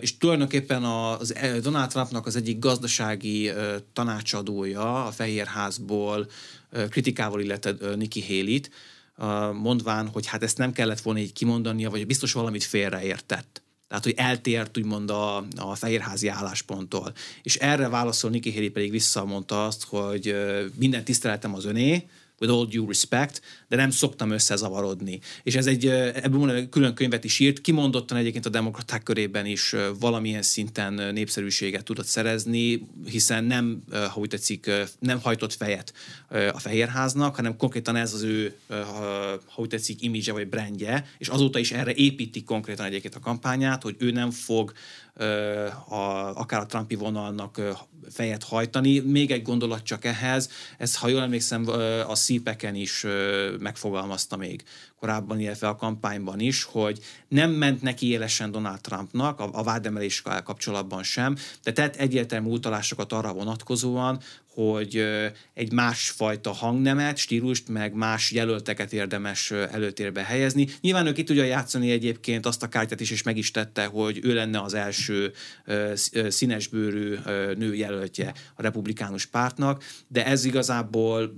[0.00, 3.50] és tulajdonképpen az Donald Trumpnak az egyik gazdasági
[3.92, 6.26] tanácsadója a Fehérházból
[6.90, 8.70] kritikával illette Nikki Haley-t,
[9.52, 13.60] mondván, hogy hát ezt nem kellett volna így kimondania, vagy biztos valamit félreértett.
[13.88, 17.12] Tehát, hogy eltért úgymond a, a fehérházi állásponttól.
[17.42, 20.36] És erre válaszol Nikki Haley pedig visszamondta azt, hogy
[20.74, 22.08] minden tiszteletem az öné,
[22.40, 25.20] with all due respect, de nem szoktam összezavarodni.
[25.42, 29.74] És ez egy, ebből egy külön könyvet is írt, kimondottan egyébként a demokraták körében is
[30.00, 35.92] valamilyen szinten népszerűséget tudott szerezni, hiszen nem, ha úgy tetszik, nem hajtott fejet
[36.28, 38.54] a Fehérháznak, hanem konkrétan ez az ő,
[39.46, 43.82] ha úgy tetszik, imidzse vagy brandje, és azóta is erre építik konkrétan egyébként a kampányát,
[43.82, 44.72] hogy ő nem fog
[45.88, 47.60] a, akár a Trumpi vonalnak
[48.10, 48.98] fejet hajtani.
[48.98, 51.68] Még egy gondolat csak ehhez, ez ha jól emlékszem,
[52.06, 53.06] a szípeken is
[53.58, 54.62] megfogalmazta még
[55.00, 60.22] korábban, illetve a kampányban is, hogy nem ment neki élesen Donald Trumpnak, a, a vádemelés
[60.22, 64.20] kapcsolatban sem, de tett egyértelmű utalásokat arra vonatkozóan,
[64.56, 65.04] hogy
[65.54, 70.68] egy másfajta hangnemet, stílust, meg más jelölteket érdemes előtérbe helyezni.
[70.80, 74.20] Nyilván ő ki tudja játszani egyébként azt a kártyát is, és meg is tette, hogy
[74.22, 75.32] ő lenne az első
[76.28, 77.14] színesbőrű
[77.56, 81.34] nő jelöltje a republikánus pártnak, de ez igazából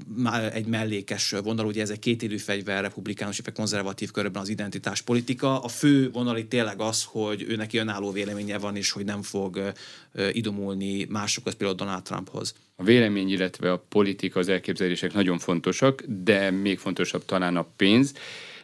[0.53, 5.61] egy mellékes vonal, ugye ez egy kétélű fegyver republikánus, illetve konzervatív körben az identitáspolitika.
[5.61, 9.23] A fő vonal itt tényleg az, hogy ő neki önálló véleménye van, és hogy nem
[9.23, 9.73] fog
[10.33, 12.55] idomulni másokhoz, például Donald Trumphoz.
[12.77, 18.13] A vélemény, illetve a politika, az elképzelések nagyon fontosak, de még fontosabb talán a pénz.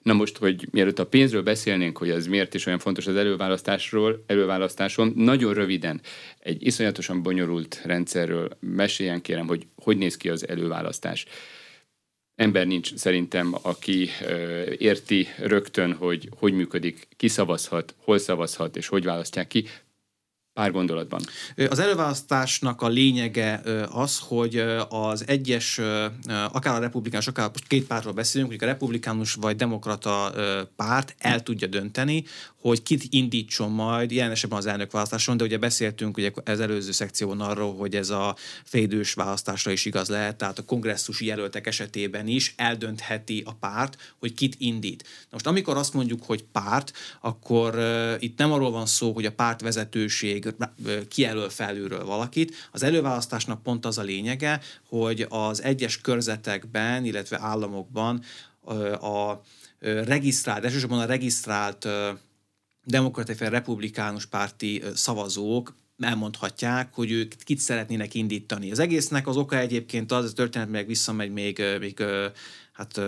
[0.02, 4.24] Na most, hogy mielőtt a pénzről beszélnénk, hogy ez miért is olyan fontos az előválasztásról,
[4.26, 6.00] előválasztáson, nagyon röviden
[6.38, 11.26] egy iszonyatosan bonyolult rendszerről meséljen kérem, hogy hogy néz ki az előválasztás.
[12.36, 14.08] Ember nincs szerintem, aki
[14.78, 19.64] érti rögtön, hogy hogy működik, ki szavazhat, hol szavazhat és hogy választják ki.
[20.54, 21.20] Pár gondolatban.
[21.68, 24.56] Az előválasztásnak a lényege az, hogy
[24.88, 25.80] az egyes,
[26.52, 30.32] akár a republikánus, akár most két pártról beszélünk, hogy a republikánus vagy demokrata
[30.76, 32.24] párt el tudja dönteni,
[32.60, 37.40] hogy kit indítson majd, ilyen esetben az elnökválasztáson, de ugye beszéltünk ugye az előző szekción
[37.40, 42.54] arról, hogy ez a félidős választásra is igaz lehet, tehát a kongresszusi jelöltek esetében is
[42.56, 45.02] eldöntheti a párt, hogy kit indít.
[45.02, 47.78] Na most amikor azt mondjuk, hogy párt, akkor
[48.18, 52.68] itt nem arról van szó, hogy a pártvezetőség uh, kijelöl felülről valakit.
[52.72, 58.22] Az előválasztásnak pont az a lényege, hogy az egyes körzetekben, illetve államokban
[59.00, 59.40] a
[59.80, 61.88] regisztrált, elsősorban a regisztrált
[62.84, 68.70] demokratai republikánus párti szavazók elmondhatják, hogy ők kit szeretnének indítani.
[68.70, 72.04] Az egésznek az oka egyébként az, a történet meg visszamegy még, még
[72.72, 73.00] hát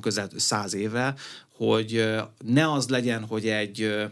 [0.00, 1.14] közel száz éve,
[1.48, 4.06] hogy ne az legyen, hogy egy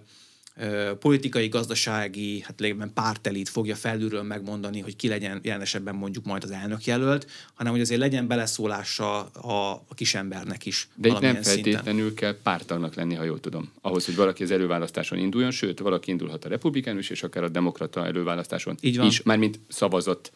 [0.98, 6.44] politikai, gazdasági, hát lényegben pártelit fogja felülről megmondani, hogy ki legyen jelen esetben mondjuk majd
[6.44, 10.88] az elnök jelölt, hanem hogy azért legyen beleszólása a, a kisembernek is.
[10.94, 12.14] De itt nem feltétlenül szinten.
[12.14, 13.72] kell pártagnak lenni, ha jól tudom.
[13.80, 18.06] Ahhoz, hogy valaki az előválasztáson induljon, sőt, valaki indulhat a republikánus és akár a demokrata
[18.06, 19.06] előválasztáson Így van.
[19.06, 20.32] is, mármint szavazott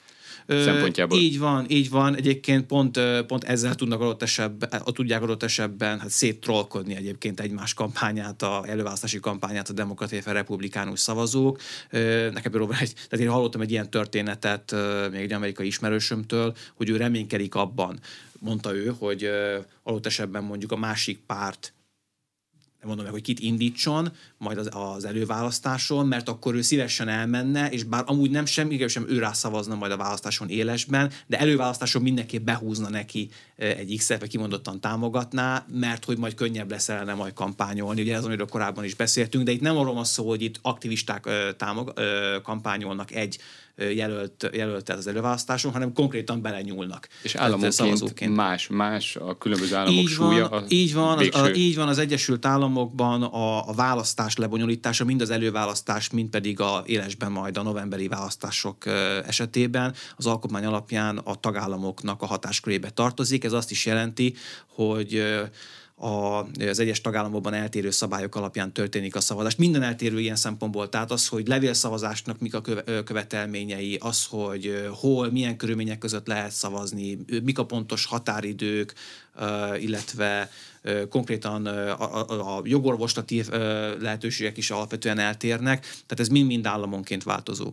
[0.49, 1.19] szempontjából.
[1.19, 2.17] Így van, így van.
[2.17, 8.43] Egyébként pont, pont ezzel tudnak adott esetben, tudják adott esetben hát széttrollkodni egyébként egymás kampányát,
[8.43, 11.61] a előválasztási kampányát a demokratai republikánus szavazók.
[11.91, 14.75] Nekem például egy, tehát én hallottam egy ilyen történetet
[15.11, 17.99] még egy amerikai ismerősömtől, hogy ő reménykedik abban,
[18.39, 19.31] mondta ő, hogy
[19.83, 21.73] adott esetben mondjuk a másik párt
[22.89, 27.83] mondom meg, hogy kit indítson, majd az, az előválasztáson, mert akkor ő szívesen elmenne, és
[27.83, 32.45] bár amúgy nem semmi, sem ő rá szavazna majd a választáson élesben, de előválasztáson mindenképp
[32.45, 38.01] behúzna neki egy vagy kimondottan támogatná, mert hogy majd könnyebb lesz ellene majd kampányolni.
[38.01, 41.29] Ugye ez, amiről korábban is beszéltünk, de itt nem arról van szó, hogy itt aktivisták
[41.57, 41.93] támog,
[42.43, 43.39] kampányolnak egy
[43.79, 47.09] jelölt, jelölt az előválasztáson, hanem konkrétan belenyúlnak.
[47.23, 50.49] És államoként más, más a különböző államok így súlya.
[50.49, 55.21] Van, így, van, az, a, így van, az Egyesült Államokban a, a választás lebonyolítása, mind
[55.21, 58.87] az előválasztás, mind pedig a élesben majd a novemberi választások
[59.27, 63.45] esetében az alkotmány alapján a tagállamoknak a hatáskörébe tartozik.
[63.49, 64.35] Ez azt is jelenti,
[64.67, 65.23] hogy
[66.01, 69.57] a, az egyes tagállamokban eltérő szabályok alapján történik a szavazás.
[69.57, 72.63] Minden eltérő ilyen szempontból, tehát az, hogy levélszavazásnak mik a
[73.05, 78.95] követelményei, az, hogy hol, milyen körülmények között lehet szavazni, mik a pontos határidők,
[79.79, 80.51] illetve
[81.09, 83.43] konkrétan a, jogorvoslati
[84.01, 87.73] lehetőségek is alapvetően eltérnek, tehát ez mind-mind államonként változó.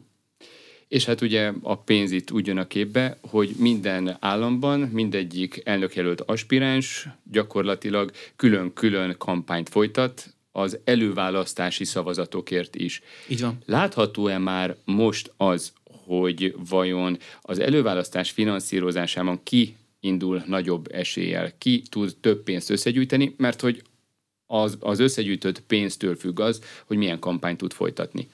[0.88, 6.22] És hát ugye a pénz itt úgy jön a képbe, hogy minden államban mindegyik elnökjelölt
[6.22, 13.02] aspiráns gyakorlatilag külön-külön kampányt folytat, az előválasztási szavazatokért is.
[13.28, 13.58] Így van.
[13.66, 22.16] Látható-e már most az, hogy vajon az előválasztás finanszírozásában ki indul nagyobb eséllyel, ki tud
[22.22, 23.82] több pénzt összegyűjteni, mert hogy
[24.46, 28.28] az, az összegyűjtött pénztől függ az, hogy milyen kampányt tud folytatni.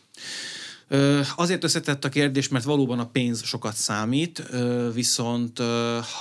[1.35, 4.43] Azért összetett a kérdés, mert valóban a pénz sokat számít,
[4.93, 5.59] viszont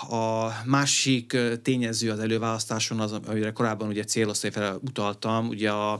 [0.08, 5.92] a másik tényező az előválasztáson, az, amire korábban ugye célosztályfele utaltam, ugye a,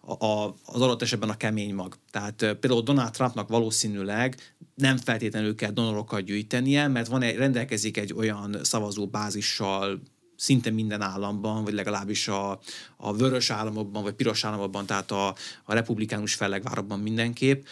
[0.00, 1.96] a, az adott esetben a kemény mag.
[2.10, 4.36] Tehát például Donald Trumpnak valószínűleg
[4.74, 10.00] nem feltétlenül kell donorokat gyűjtenie, mert van egy, rendelkezik egy olyan szavazóbázissal,
[10.36, 12.60] szinte minden államban, vagy legalábbis a,
[12.96, 17.64] a vörös államokban, vagy piros államokban, tehát a, a republikánus fellegvárokban mindenképp.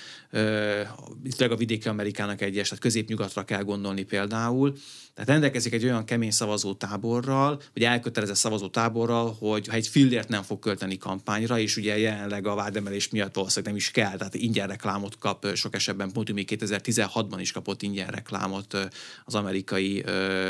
[1.24, 4.76] Itt a vidéki Amerikának egyes, tehát középnyugatra kell gondolni például.
[5.14, 10.28] Tehát rendelkezik egy olyan kemény szavazó táborral, vagy elkötelezett szavazó táborral, hogy ha egy fillért
[10.28, 14.34] nem fog költeni kampányra, és ugye jelenleg a vádemelés miatt valószínűleg nem is kell, tehát
[14.34, 18.76] ingyen reklámot kap sok esetben, pont még 2016-ban is kapott ingyen reklámot
[19.24, 20.02] az amerikai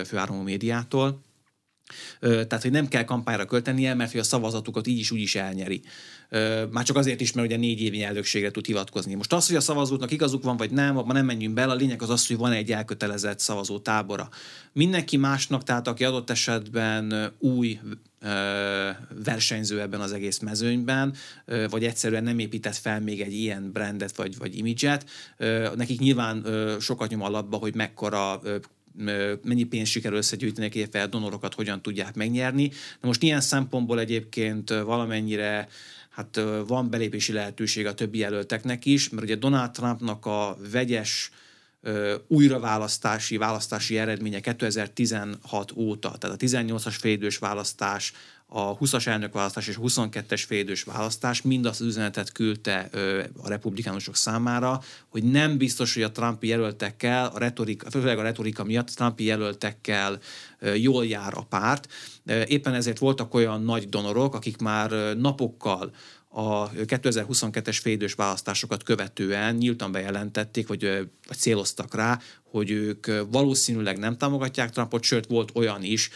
[0.05, 1.21] főáramú médiától
[2.21, 5.83] tehát, hogy nem kell kampányra költenie, mert hogy a szavazatukat így is úgy is elnyeri.
[6.71, 9.15] Már csak azért is, mert ugye négy évi elnökségre tud hivatkozni.
[9.15, 12.03] Most az, hogy a szavazóknak igazuk van, vagy nem, abban nem menjünk bele, a lényeg
[12.03, 14.29] az az, hogy van egy elkötelezett szavazó tábora.
[14.73, 17.81] Mindenki másnak, tehát aki adott esetben új
[19.25, 21.15] versenyző ebben az egész mezőnyben,
[21.71, 25.11] vagy egyszerűen nem épített fel még egy ilyen brandet vagy, vagy imidzset,
[25.77, 26.47] nekik nyilván
[26.81, 28.41] sokat nyom alapba, hogy mekkora
[29.43, 32.69] mennyi pénzt sikerül összegyűjteni, illetve a donorokat hogyan tudják megnyerni.
[32.69, 35.69] De most ilyen szempontból egyébként valamennyire
[36.11, 41.31] hát van belépési lehetőség a többi jelölteknek is, mert ugye Donald Trumpnak a vegyes
[42.27, 48.13] újraválasztási, választási eredménye 2016 óta, tehát a 18-as félidős választás
[48.57, 52.89] a 20-as elnökválasztás és a 22-es félidős választás mind azt az üzenetet küldte
[53.37, 58.65] a republikánusok számára, hogy nem biztos, hogy a Trumpi jelöltekkel, a retorika, főleg a retorika
[58.65, 60.19] miatt Trumpi jelöltekkel
[60.75, 61.93] jól jár a párt.
[62.47, 65.93] Éppen ezért voltak olyan nagy donorok, akik már napokkal
[66.37, 70.83] a 2022-es félidős választásokat követően nyíltan bejelentették, vagy,
[71.27, 76.11] vagy céloztak rá, hogy ők valószínűleg nem támogatják Trumpot, sőt volt olyan is,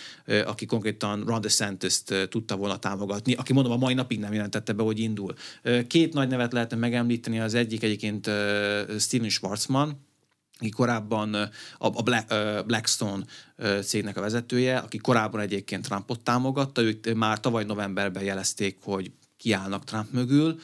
[0.45, 4.83] aki konkrétan Ron DeSantis-t tudta volna támogatni, aki mondom a mai napig nem jelentette be,
[4.83, 5.35] hogy indul.
[5.87, 8.31] Két nagy nevet lehetne megemlíteni, az egyik egyébként
[8.99, 10.07] Steven Schwarzman,
[10.59, 12.03] aki korábban a
[12.63, 13.25] Blackstone
[13.83, 19.85] cégnek a vezetője, aki korábban egyébként Trumpot támogatta, ők már tavaly novemberben jelezték, hogy kiállnak
[19.85, 20.59] Trump mögül.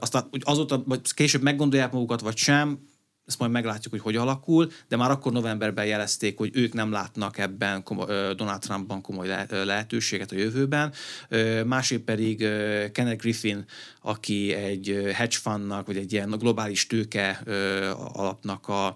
[0.00, 2.78] Aztán azóta, vagy később meggondolják magukat, vagy sem,
[3.26, 7.38] ezt majd meglátjuk, hogy hogy alakul, de már akkor novemberben jelezték, hogy ők nem látnak
[7.38, 7.82] ebben
[8.36, 10.92] Donald Trumpban komoly lehetőséget a jövőben.
[11.66, 12.38] Másik pedig
[12.92, 13.64] Kenneth Griffin,
[14.00, 17.42] aki egy hedge fundnak, vagy egy ilyen globális tőke
[18.12, 18.86] alapnak a,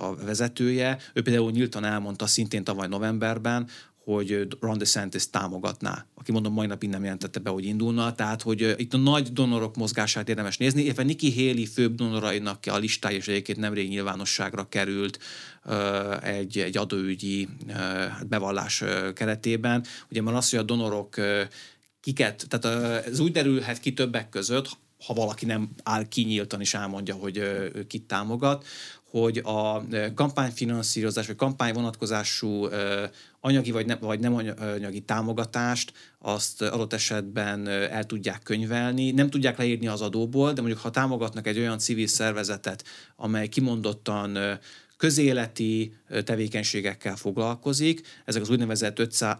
[0.00, 0.98] a vezetője.
[1.12, 3.68] Ő például nyíltan elmondta szintén tavaly novemberben,
[4.14, 8.74] hogy Ron DeSantis támogatná, aki mondom mai napig nem jelentette be, hogy indulna, tehát hogy
[8.76, 13.28] itt a nagy donorok mozgását érdemes nézni, illetve Nikki Haley főbb donorainak a listája is
[13.28, 15.18] egyébként nemrég nyilvánosságra került
[16.22, 17.74] egy, egy adóügyi uh,
[18.28, 19.84] bevallás keretében.
[20.10, 21.14] Ugye már az, hogy a donorok
[22.00, 24.68] kiket, tehát ez úgy derülhet ki többek között,
[25.06, 27.42] ha valaki nem áll kinyíltan és elmondja, hogy
[27.86, 28.66] kit támogat,
[29.10, 32.66] hogy a kampányfinanszírozás vagy kampányvonatkozású
[33.40, 39.10] anyagi vagy, ne, vagy nem anyagi támogatást azt adott esetben el tudják könyvelni.
[39.10, 42.84] Nem tudják leírni az adóból, de mondjuk ha támogatnak egy olyan civil szervezetet,
[43.16, 44.38] amely kimondottan
[44.96, 45.94] közéleti
[46.24, 49.36] tevékenységekkel foglalkozik, ezek az úgynevezett 500,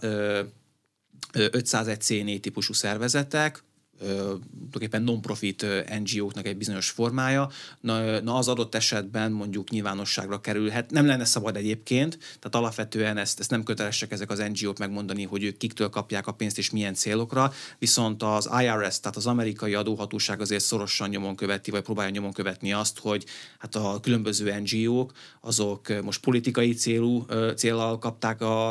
[1.32, 3.62] 501 C4 típusú szervezetek,
[3.98, 5.66] tulajdonképpen non-profit
[6.04, 10.90] NGO-knak egy bizonyos formája, na, na az adott esetben mondjuk nyilvánosságra kerülhet.
[10.90, 15.42] Nem lenne szabad egyébként, tehát alapvetően ezt, ezt nem kötelesek ezek az NGO-k megmondani, hogy
[15.42, 20.40] ők kiktől kapják a pénzt és milyen célokra, viszont az IRS, tehát az amerikai adóhatóság
[20.40, 23.24] azért szorosan nyomon követi, vagy próbálja nyomon követni azt, hogy
[23.58, 27.26] hát a különböző NGO-k azok most politikai célú
[27.56, 28.68] célral kapták a,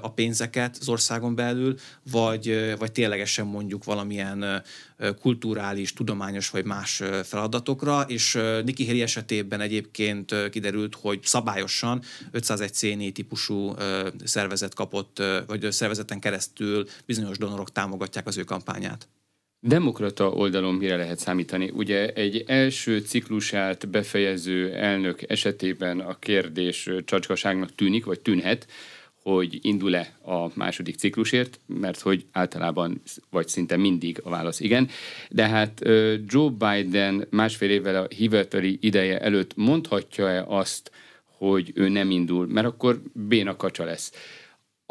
[0.00, 1.78] a pénzeket az országon belül,
[2.10, 4.62] vagy, vagy ténylegesen mondjuk valamilyen
[5.20, 13.12] kulturális, tudományos vagy más feladatokra, és Nikki Haley esetében egyébként kiderült, hogy szabályosan 501 C4
[13.12, 13.74] típusú
[14.24, 19.08] szervezet kapott, vagy szervezeten keresztül bizonyos donorok támogatják az ő kampányát.
[19.62, 21.70] Demokrata oldalon mire lehet számítani?
[21.74, 28.66] Ugye egy első ciklusát befejező elnök esetében a kérdés csacskaságnak tűnik, vagy tűnhet,
[29.34, 34.88] hogy indul-e a második ciklusért, mert hogy általában, vagy szinte mindig a válasz igen.
[35.30, 35.80] De hát
[36.26, 40.90] Joe Biden másfél évvel a hivatali ideje előtt mondhatja-e azt,
[41.24, 44.12] hogy ő nem indul, mert akkor béna kacsa lesz.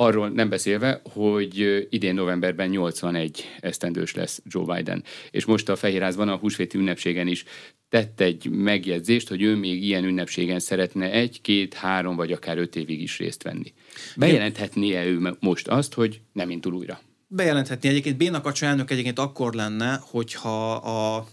[0.02, 5.04] Arról nem beszélve, hogy idén novemberben 81 esztendős lesz Joe Biden.
[5.32, 7.44] És most a Fehérházban a húsvéti ünnepségen is
[7.90, 12.76] tett egy megjegyzést, hogy ő még ilyen ünnepségen szeretne egy, két, három vagy akár öt
[12.76, 13.74] évig is részt venni.
[14.16, 17.00] Bejelenthetné-e ő most azt, hogy nem indul újra?
[17.32, 21.28] Bejelenthetni egyébként Béna Kacsa elnök egyébként akkor lenne, hogyha a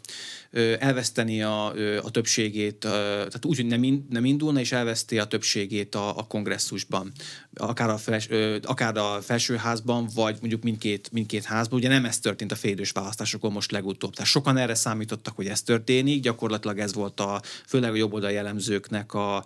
[0.78, 1.66] elveszteni a,
[2.02, 7.12] a többségét, tehát úgy, hogy nem, nem indulna, és elveszti a többségét a, a kongresszusban,
[7.54, 8.28] akár a, fels,
[8.62, 11.78] akár a felsőházban, vagy mondjuk mindkét, mindkét házban.
[11.78, 14.14] Ugye nem ez történt a félidős választásokon most legutóbb.
[14.14, 19.14] Tehát sokan erre számítottak, hogy ez történik, gyakorlatilag ez volt a, főleg a jobboldali jellemzőknek
[19.14, 19.44] a,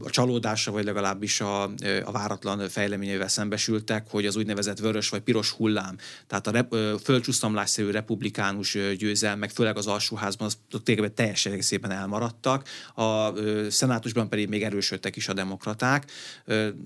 [0.00, 1.62] a csalódása, vagy legalábbis a,
[2.04, 5.96] a váratlan fejleményével szembesültek, hogy az úgynevezett vörös vagy piros hullám,
[6.26, 13.30] tehát a rep, földcsúsztamlásszerű republikánus győzelmek, főleg az alsóházban, az tényleg teljes egészében elmaradtak, a
[13.70, 16.10] szenátusban pedig még erősödtek is a demokraták,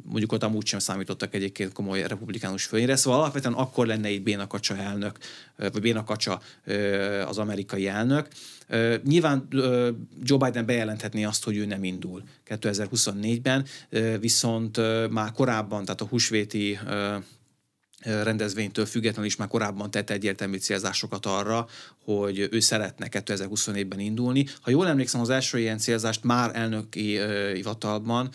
[0.05, 4.77] mondjuk ott amúgy sem számítottak egyébként komoly republikánus főnyire, szóval alapvetően akkor lenne itt Bénakacsa
[4.77, 5.18] elnök,
[5.57, 6.40] vagy Bénakacsa
[7.26, 8.28] az amerikai elnök,
[9.04, 9.48] Nyilván
[10.22, 13.64] Joe Biden bejelenthetné azt, hogy ő nem indul 2024-ben,
[14.20, 14.80] viszont
[15.11, 16.78] már korábban, tehát a húsvéti
[18.07, 21.66] rendezvénytől függetlenül is már korábban tett egyértelmű célzásokat arra,
[22.04, 24.46] hogy ő szeretne 2024-ben indulni.
[24.61, 27.18] Ha jól emlékszem, az első ilyen célzást már elnöki
[27.54, 28.30] hivatalban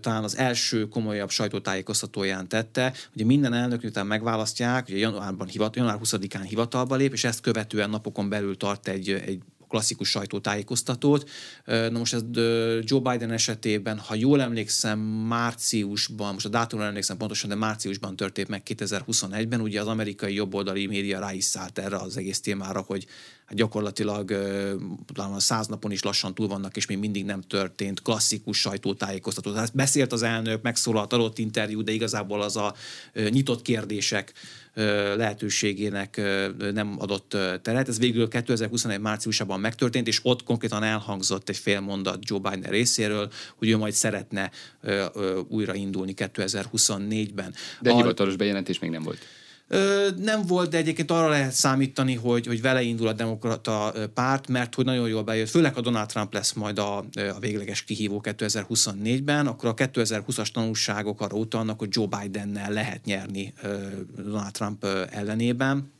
[0.00, 2.92] talán az első komolyabb sajtótájékoztatóján tette.
[3.14, 7.90] Ugye minden elnök, miután megválasztják, ugye januárban hivatal, január 20-án hivatalba lép, és ezt követően
[7.90, 9.40] napokon belül tart egy, egy
[9.72, 11.30] klasszikus sajtótájékoztatót.
[11.64, 12.22] Na most ez
[12.80, 18.48] Joe Biden esetében, ha jól emlékszem, márciusban, most a dátumra emlékszem pontosan, de márciusban történt
[18.48, 23.06] meg 2021-ben, ugye az amerikai jobboldali média rá is szállt erre az egész témára, hogy
[23.54, 24.28] gyakorlatilag
[25.14, 29.52] talán száz napon is lassan túl vannak, és még mindig nem történt klasszikus sajtótájékoztató.
[29.52, 32.74] Tehát beszélt az elnök, megszólalt, adott interjú, de igazából az a
[33.30, 34.32] nyitott kérdések
[35.16, 36.20] lehetőségének
[36.72, 37.88] nem adott teret.
[37.88, 43.30] Ez végül 2021 márciusában megtörtént, és ott konkrétan elhangzott egy fél mondat Joe Biden részéről,
[43.56, 44.50] hogy ő majd szeretne
[45.48, 47.54] újraindulni 2024-ben.
[47.80, 47.96] De a...
[47.96, 49.18] hivatalos bejelentés még nem volt.
[50.16, 54.74] Nem volt, de egyébként arra lehet számítani, hogy, hogy vele indul a demokrata párt, mert
[54.74, 59.46] hogy nagyon jól bejött, főleg a Donald Trump lesz majd a, a végleges kihívó 2024-ben,
[59.46, 63.52] akkor a 2020-as tanulságok arra utalnak, hogy Joe Bidennel lehet nyerni
[64.16, 65.92] Donald Trump ellenében.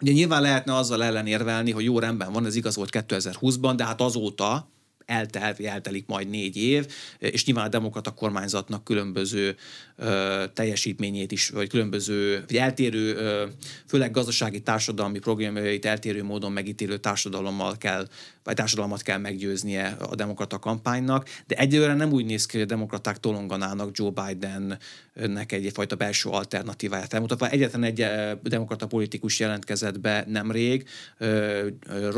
[0.00, 4.00] Ugye nyilván lehetne azzal ellenérvelni, hogy jó rendben van, ez igaz volt 2020-ban, de hát
[4.00, 4.68] azóta,
[5.06, 6.86] eltelt, eltelik majd négy év,
[7.18, 9.56] és nyilván a demokrata kormányzatnak különböző
[9.96, 13.46] ö, teljesítményét is, vagy különböző, vagy eltérő, ö,
[13.86, 18.08] főleg gazdasági társadalmi programjait eltérő módon megítélő társadalommal kell,
[18.44, 22.68] vagy társadalmat kell meggyőznie a demokrata kampánynak, de egyelőre nem úgy néz ki, hogy a
[22.68, 27.48] demokraták tolonganának Joe Bidennek egyfajta belső alternatíváját elmutatva.
[27.48, 28.06] Egyetlen egy
[28.42, 30.88] demokrata politikus jelentkezett be nemrég,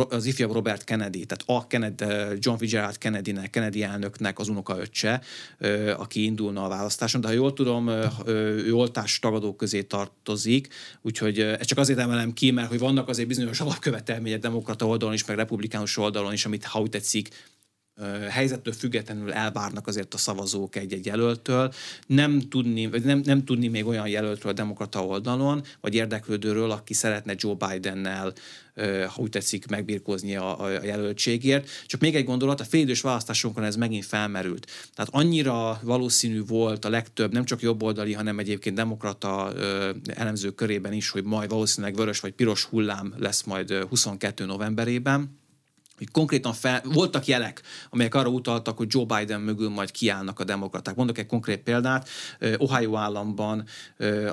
[0.08, 2.04] az ifjabb Robert Kennedy, tehát a Kennedy,
[2.38, 2.70] John F.
[2.70, 5.20] Gerald Kennedynek, Kennedy elnöknek az unokaöccse,
[5.96, 7.88] aki indulna a választáson, de ha jól tudom,
[8.26, 10.68] ő oltás tagadók közé tartozik,
[11.02, 15.24] úgyhogy ezt csak azért emelem ki, mert hogy vannak azért bizonyos alapkövetelmények demokrata oldalon is,
[15.24, 17.28] meg republikánus oldalon is, amit ha úgy tetszik,
[18.30, 21.72] helyzettől függetlenül elvárnak azért a szavazók egy-egy jelöltől.
[22.06, 26.94] Nem tudni, vagy nem, nem tudni még olyan jelöltről a demokrata oldalon, vagy érdeklődőről, aki
[26.94, 28.32] szeretne Joe Bidennel,
[29.06, 31.68] ha úgy tetszik, megbirkózni a, a jelöltségért.
[31.86, 34.70] Csak még egy gondolat, a félidős választásonkon ez megint felmerült.
[34.94, 39.52] Tehát annyira valószínű volt a legtöbb, nem csak jobboldali, hanem egyébként demokrata
[40.06, 45.44] elemzők körében is, hogy majd valószínűleg vörös vagy piros hullám lesz majd 22 novemberében
[45.96, 50.44] hogy konkrétan fel, voltak jelek, amelyek arra utaltak, hogy Joe Biden mögül majd kiállnak a
[50.44, 50.94] demokraták.
[50.94, 52.08] Mondok egy konkrét példát.
[52.56, 53.64] Ohio államban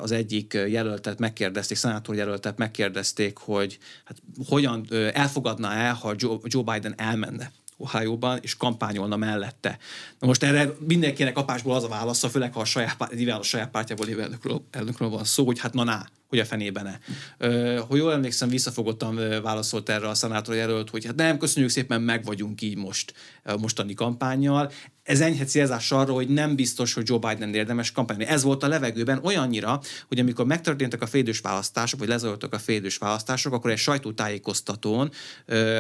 [0.02, 6.94] az egyik jelöltet megkérdezték, szenátor jelöltet megkérdezték, hogy hát hogyan elfogadná el, ha Joe Biden
[6.98, 9.78] elmenne Ohio-ban, és kampányolna mellette.
[10.20, 14.06] Na most erre mindenkinek apásból az a válasza, főleg ha a saját, a saját pártjából
[14.06, 17.78] lévő elnökről, elnökről van szó, hogy hát na na, hogy a fenében ne.
[17.78, 22.24] Hogy jól emlékszem, visszafogottan válaszolt erre a szenátor jelölt, hogy hát nem, köszönjük szépen, meg
[22.24, 23.14] vagyunk így most
[23.58, 24.72] mostani kampányjal
[25.04, 28.32] ez enyhe célzás arra, hogy nem biztos, hogy Joe Biden érdemes kampányolni.
[28.32, 32.98] Ez volt a levegőben olyannyira, hogy amikor megtörténtek a félidős választások, vagy lezajlottak a félidős
[32.98, 35.12] választások, akkor egy sajtótájékoztatón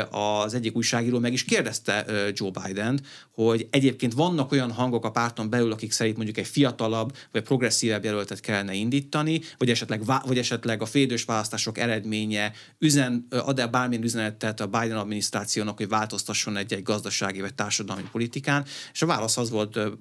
[0.09, 3.01] az egyik újságíró meg is kérdezte Joe Biden,
[3.31, 8.03] hogy egyébként vannak olyan hangok a párton belül, akik szerint mondjuk egy fiatalabb, vagy progresszívebb
[8.03, 14.59] jelöltet kellene indítani, vagy esetleg, vagy esetleg a félidős választások eredménye üzen, ad-e bármilyen üzenetet
[14.59, 19.99] a Biden adminisztrációnak, hogy változtasson egy-egy gazdasági vagy társadalmi politikán, és a válasz az volt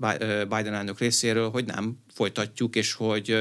[0.49, 3.37] Biden elnök részéről, hogy nem, folytatjuk, és hogy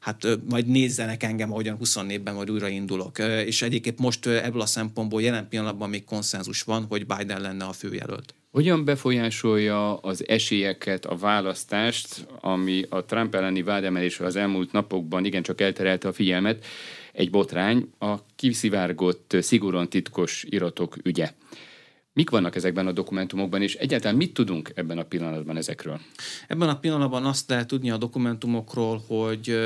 [0.00, 3.18] hát majd nézzenek engem, ahogyan 24-ben majd újra indulok.
[3.18, 7.72] És egyébként most ebből a szempontból jelen pillanatban még konszenzus van, hogy Biden lenne a
[7.72, 8.34] főjelölt.
[8.50, 15.60] Hogyan befolyásolja az esélyeket, a választást, ami a Trump elleni vádemelésről az elmúlt napokban igencsak
[15.60, 16.64] elterelte a figyelmet,
[17.12, 21.32] egy botrány, a kiszivárgott szigorúan titkos iratok ügye.
[22.12, 26.00] Mik vannak ezekben a dokumentumokban, és egyáltalán mit tudunk ebben a pillanatban ezekről?
[26.48, 29.56] Ebben a pillanatban azt lehet tudni a dokumentumokról, hogy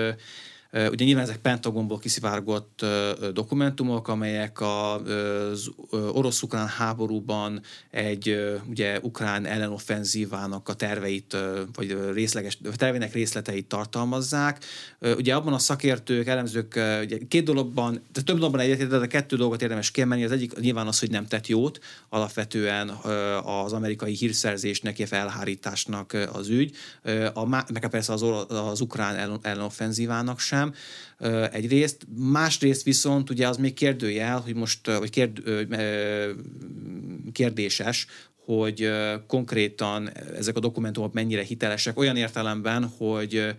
[0.74, 2.84] Ugye nyilván ezek Pentagonból kiszivárgott
[3.32, 7.60] dokumentumok, amelyek az orosz-ukrán háborúban
[7.90, 8.36] egy
[8.68, 11.36] ugye ukrán ellenoffenzívának a terveit,
[11.74, 14.64] vagy részleges, tervének részleteit tartalmazzák.
[15.00, 19.62] Ugye abban a szakértők, elemzők ugye két dologban, de több dologban egyetért, de kettő dolgot
[19.62, 20.24] érdemes kiemelni.
[20.24, 22.88] Az egyik nyilván az, hogy nem tett jót, alapvetően
[23.44, 26.76] az amerikai hírszerzésnek, illetve elhárításnak az ügy,
[27.34, 30.63] a, meg persze az, az ukrán ellenoffenzívának sem,
[31.18, 32.06] egy egyrészt.
[32.16, 35.42] Másrészt viszont ugye az még kérdőjel, hogy most, vagy kérd,
[37.32, 38.06] kérdéses,
[38.44, 38.90] hogy
[39.26, 43.54] konkrétan ezek a dokumentumok mennyire hitelesek, olyan értelemben, hogy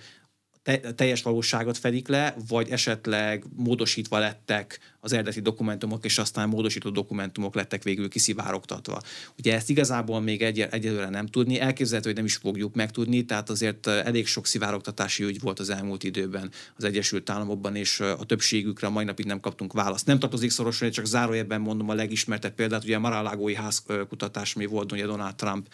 [0.96, 7.56] teljes valóságot fedik le, vagy esetleg módosítva lettek az eredeti dokumentumok, és aztán módosító dokumentumok
[7.56, 9.02] lettek végül kiszivárogtatva.
[9.38, 13.50] Ugye ezt igazából még egy, egyelőre nem tudni, elképzelhető, hogy nem is fogjuk megtudni, tehát
[13.50, 18.88] azért elég sok szivárogtatási ügy volt az elmúlt időben az Egyesült Államokban, és a többségükre
[18.88, 20.06] mai napig nem kaptunk választ.
[20.06, 24.92] Nem tartozik szorosan, csak zárójelben mondom a legismertebb példát, ugye a Maralágói házkutatás, ami volt
[24.92, 25.68] ugye Donald Trump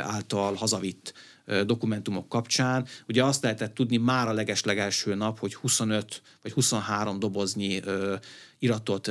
[0.00, 1.14] által hazavitt
[1.66, 2.86] dokumentumok kapcsán.
[3.08, 7.80] Ugye azt lehetett tudni már a legeslegelső nap, hogy 25 vagy 23 doboznyi
[8.58, 9.10] iratot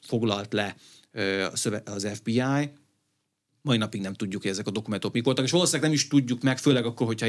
[0.00, 0.76] foglalt le
[1.84, 2.70] az FBI,
[3.64, 6.42] mai napig nem tudjuk, hogy ezek a dokumentumok mik voltak, és valószínűleg nem is tudjuk
[6.42, 7.26] meg, főleg akkor, hogyha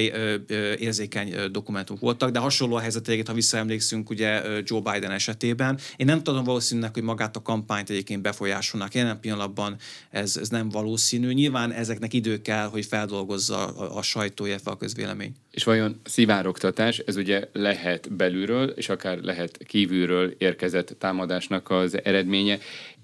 [0.77, 5.79] érzékeny dokumentumok voltak, de hasonló a helyzet ha visszaemlékszünk ugye Joe Biden esetében.
[5.95, 8.93] Én nem tudom valószínűleg, hogy magát a kampányt egyébként befolyásolnak.
[8.93, 9.75] Jelen pillanatban
[10.09, 11.31] ez, ez nem valószínű.
[11.31, 15.33] Nyilván ezeknek idő kell, hogy feldolgozza a, a sajtó, illetve a közvélemény.
[15.51, 22.59] És vajon szivárogtatás, ez ugye lehet belülről, és akár lehet kívülről érkezett támadásnak az eredménye.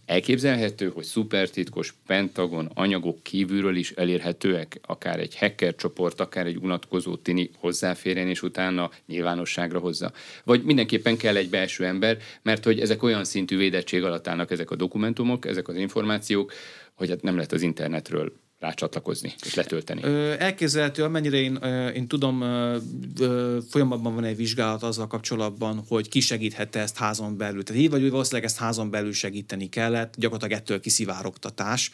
[0.05, 7.15] Elképzelhető, hogy szupertitkos Pentagon anyagok kívülről is elérhetőek, akár egy hacker csoport, akár egy unatkozó
[7.15, 10.11] tini hozzáférjen, és utána nyilvánosságra hozza.
[10.43, 14.71] Vagy mindenképpen kell egy belső ember, mert hogy ezek olyan szintű védettség alatt állnak ezek
[14.71, 16.53] a dokumentumok, ezek az információk,
[16.93, 20.03] hogy hát nem lehet az internetről rácsatlakozni és letölteni?
[20.03, 21.55] Ö, elképzelhető, amennyire én,
[21.95, 27.63] én tudom, ö, folyamatban van egy vizsgálat azzal kapcsolatban, hogy ki segíthette ezt házon belül.
[27.63, 31.91] Tehát így vagy úgy valószínűleg ezt házon belül segíteni kellett, gyakorlatilag ettől kiszivárogtatás.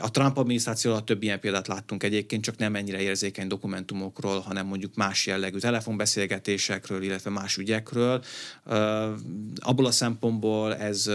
[0.00, 4.66] A Trump adminisztráció alatt több ilyen példát láttunk egyébként, csak nem ennyire érzékeny dokumentumokról, hanem
[4.66, 8.24] mondjuk más jellegű telefonbeszélgetésekről, illetve más ügyekről.
[9.58, 11.10] Abból a szempontból ez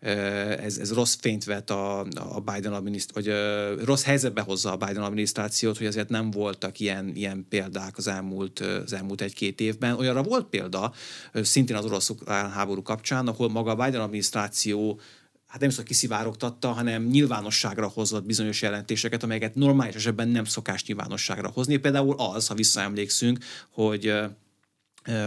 [0.00, 5.02] ez, ez rossz fényt vet a, a Biden adminisztrációt, vagy rossz helyzetbe hozza a Biden
[5.02, 9.94] adminisztrációt, hogy azért nem voltak ilyen, ilyen példák az elmúlt, az elmúlt egy-két évben.
[9.98, 10.92] Olyanra volt példa,
[11.32, 15.00] szintén az orosz háború kapcsán, ahol maga a Biden adminisztráció
[15.46, 21.48] hát nem szóval kiszivárogtatta, hanem nyilvánosságra hozott bizonyos jelentéseket, amelyeket normális esetben nem szokás nyilvánosságra
[21.48, 21.76] hozni.
[21.76, 23.38] Például az, ha visszaemlékszünk,
[23.70, 24.12] hogy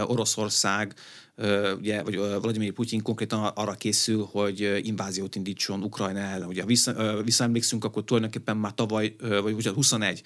[0.06, 0.94] Oroszország
[1.78, 6.48] ugye, vagy Vladimir Putyin konkrétan arra készül, hogy inváziót indítson Ukrajna ellen.
[6.48, 10.22] Ugye vissza, visszaemlékszünk, akkor tulajdonképpen már tavaly, vagy ugye 21,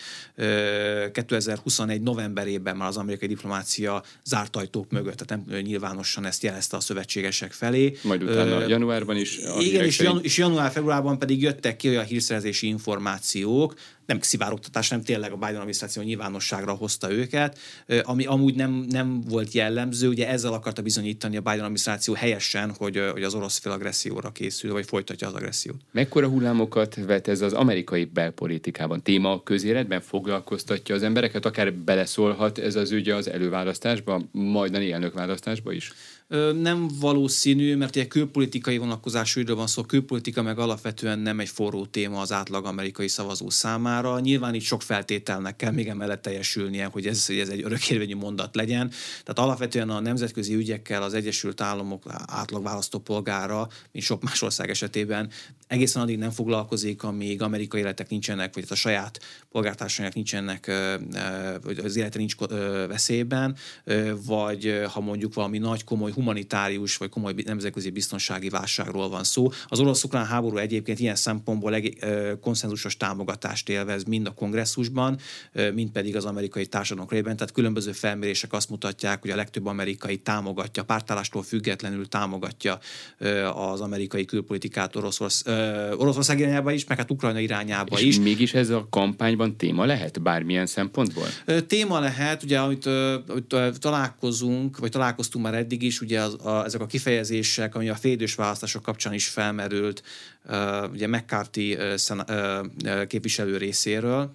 [1.13, 6.81] 2021 novemberében már az amerikai diplomácia zárt ajtók mögött, tehát nem nyilvánosan ezt jelezte a
[6.81, 7.97] szövetségesek felé.
[8.03, 9.39] Majd utána uh, januárban is.
[9.59, 13.75] Igen, és, janu- és január-februárban pedig jöttek ki olyan hírszerzési információk,
[14.07, 17.59] nem szivárogtatás, nem tényleg a Biden adminisztráció nyilvánosságra hozta őket,
[18.03, 20.09] ami amúgy nem, nem volt jellemző.
[20.09, 24.73] Ugye ezzel akarta bizonyítani a Biden adminisztráció helyesen, hogy, hogy az orosz fél agresszióra készül,
[24.73, 25.81] vagy folytatja az agressziót.
[25.93, 29.03] Mekkora hullámokat vet ez az amerikai belpolitikában?
[29.03, 35.93] Téma közéletben foglalkoztatja az embereket, akár beleszólhat ez az ügy az előválasztásba, majdani elnökválasztásba is?
[36.61, 41.49] Nem valószínű, mert egy külpolitikai vonatkozású ügyről van szó, a külpolitika meg alapvetően nem egy
[41.49, 44.21] forró téma az átlag amerikai szavazó számára.
[44.21, 48.55] Nyilván itt sok feltételnek kell még emellett teljesülnie, hogy ez, hogy ez egy örökérvényű mondat
[48.55, 48.89] legyen.
[49.23, 55.31] Tehát alapvetően a nemzetközi ügyekkel az Egyesült Államok átlag választópolgára, mint sok más ország esetében,
[55.67, 59.21] egészen addig nem foglalkozik, amíg amerikai életek nincsenek, vagy a saját
[59.51, 60.73] polgártársainak nincsenek,
[61.63, 62.37] vagy az élete nincs
[62.89, 63.57] veszélyben,
[64.27, 69.51] vagy ha mondjuk valami nagy komoly humanitárius vagy komoly nemzetközi biztonsági válságról van szó.
[69.67, 71.99] Az orosz-ukrán háború egyébként ilyen szempontból egy
[72.41, 75.19] konszenzusos támogatást élvez mind a kongresszusban,
[75.75, 77.37] mind pedig az amerikai társadalom körében.
[77.37, 82.79] Tehát különböző felmérések azt mutatják, hogy a legtöbb amerikai támogatja, pártállástól függetlenül támogatja
[83.55, 85.45] az amerikai külpolitikát Oroszorsz,
[85.97, 88.19] Oroszország irányába is, meg hát Ukrajna irányába És is.
[88.19, 91.27] mégis ez a kampányban téma lehet bármilyen szempontból?
[91.67, 96.81] Téma lehet, ugye, amit, amit találkozunk, vagy találkoztunk már eddig is, ugye az, a, ezek
[96.81, 100.03] a kifejezések, ami a félidős választások kapcsán is felmerült,
[100.45, 104.33] uh, ugye McCarthy uh, szena, uh, képviselő részéről,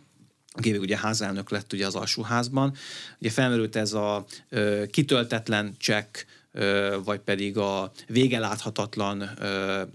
[0.51, 2.75] aki ugye házelnök lett ugye az alsóházban.
[3.19, 6.17] Ugye felmerült ez a uh, kitöltetlen csekk,
[7.03, 9.29] vagy pedig a végeláthatatlan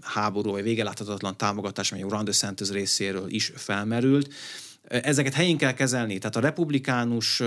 [0.01, 4.33] háború, vagy végeláthatatlan támogatás, amely Ron DeSantis részéről is felmerült
[4.87, 6.17] ezeket helyén kell kezelni.
[6.17, 7.41] Tehát a republikánus,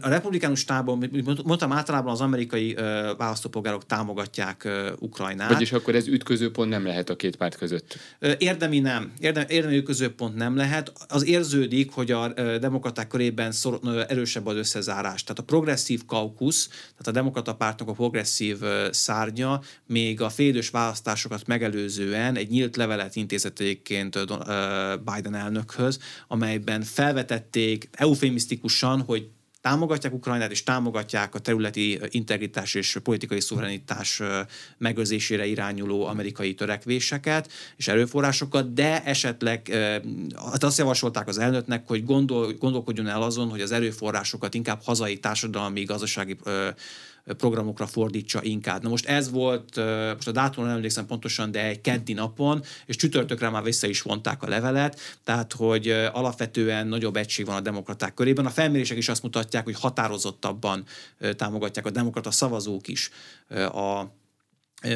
[0.00, 0.98] a republikánus tábor,
[1.44, 2.74] mondtam, általában az amerikai
[3.16, 5.52] választópolgárok támogatják Ukrajnát.
[5.52, 7.98] Vagyis akkor ez ütközőpont nem lehet a két párt között?
[8.38, 9.12] Érdemi nem.
[9.18, 10.92] Érdemi, érdemi ütközőpont nem lehet.
[11.08, 12.28] Az érződik, hogy a
[12.58, 15.22] demokraták körében szor, erősebb az összezárás.
[15.22, 18.56] Tehát a progresszív kaukusz, tehát a demokrata pártnak a progresszív
[18.90, 24.18] szárnya még a félidős választásokat megelőzően egy nyílt levelet intézett egyébként
[25.04, 25.98] Biden elnökhöz,
[26.28, 29.28] amely amelyben felvetették eufémisztikusan, hogy
[29.60, 34.22] támogatják Ukrajnát, és támogatják a területi integritás és politikai szuverenitás
[34.78, 39.68] megőrzésére irányuló amerikai törekvéseket és erőforrásokat, de esetleg
[40.36, 45.18] hát azt javasolták az elnöknek, hogy gondol, gondolkodjon el azon, hogy az erőforrásokat inkább hazai
[45.18, 46.36] társadalmi, gazdasági
[47.36, 48.82] programokra fordítsa inkább.
[48.82, 49.76] Na most ez volt,
[50.14, 54.02] most a dátumra nem emlékszem pontosan, de egy keddi napon, és csütörtökre már vissza is
[54.02, 58.46] vonták a levelet, tehát hogy alapvetően nagyobb egység van a demokraták körében.
[58.46, 60.84] A felmérések is azt mutatják, hogy határozottabban
[61.36, 63.10] támogatják a demokrata szavazók is
[63.72, 64.02] a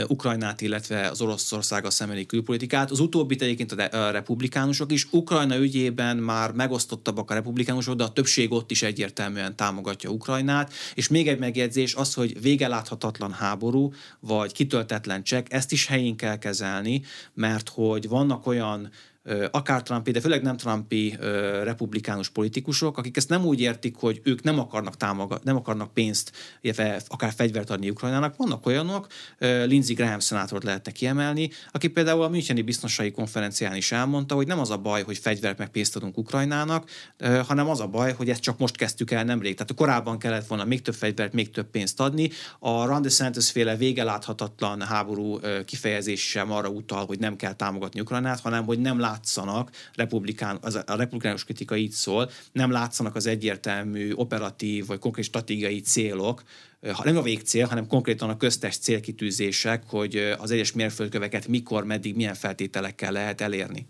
[0.09, 2.91] Ukrajnát, illetve az Oroszország a szembeni külpolitikát.
[2.91, 5.07] Az utóbbi egyébként a republikánusok is.
[5.11, 10.73] Ukrajna ügyében már megosztottabbak a republikánusok, de a többség ott is egyértelműen támogatja Ukrajnát.
[10.95, 16.39] És még egy megjegyzés, az, hogy végeláthatatlan háború, vagy kitöltetlen csekk, ezt is helyén kell
[16.39, 17.03] kezelni,
[17.35, 18.91] mert hogy vannak olyan
[19.51, 21.17] akár Trumpi, de főleg nem Trumpi
[21.63, 26.33] republikánus politikusok, akik ezt nem úgy értik, hogy ők nem akarnak támogat, nem akarnak pénzt,
[26.61, 28.37] illetve akár fegyvert adni Ukrajnának.
[28.37, 29.07] Vannak olyanok,
[29.39, 34.59] Lindsey Graham szenátort lehetne kiemelni, aki például a Müncheni biztonsági konferencián is elmondta, hogy nem
[34.59, 36.91] az a baj, hogy fegyvert meg pénzt adunk Ukrajnának,
[37.47, 39.55] hanem az a baj, hogy ezt csak most kezdtük el nemrég.
[39.55, 42.31] Tehát korábban kellett volna még több fegyvert, még több pénzt adni.
[42.59, 48.41] A Ron DeSantis féle végeláthatatlan háború kifejezés sem arra utal, hogy nem kell támogatni Ukrajnát,
[48.41, 53.27] hanem hogy nem lát látszanak, republikán, az, a republikánus kritika így szól, nem látszanak az
[53.27, 56.43] egyértelmű operatív vagy konkrét stratégiai célok,
[57.03, 62.35] nem a végcél, hanem konkrétan a köztes célkitűzések, hogy az egyes mérföldköveket mikor, meddig, milyen
[62.35, 63.87] feltételekkel lehet elérni.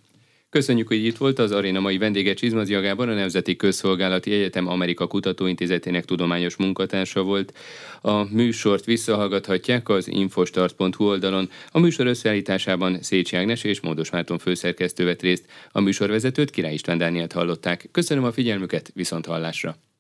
[0.53, 5.07] Köszönjük, hogy itt volt az aréna mai vendége Csizmazi Gábor, a Nemzeti Közszolgálati Egyetem Amerika
[5.07, 7.53] Kutatóintézetének tudományos munkatársa volt.
[8.01, 11.51] A műsort visszahallgathatják az infostart.hu oldalon.
[11.71, 15.45] A műsor összeállításában Szécsi Ágnes és Módos Márton főszerkesztő vett részt.
[15.71, 17.89] A műsorvezetőt Király István Dánielt hallották.
[17.93, 19.92] Köszönöm a figyelmüket, viszont hallásra!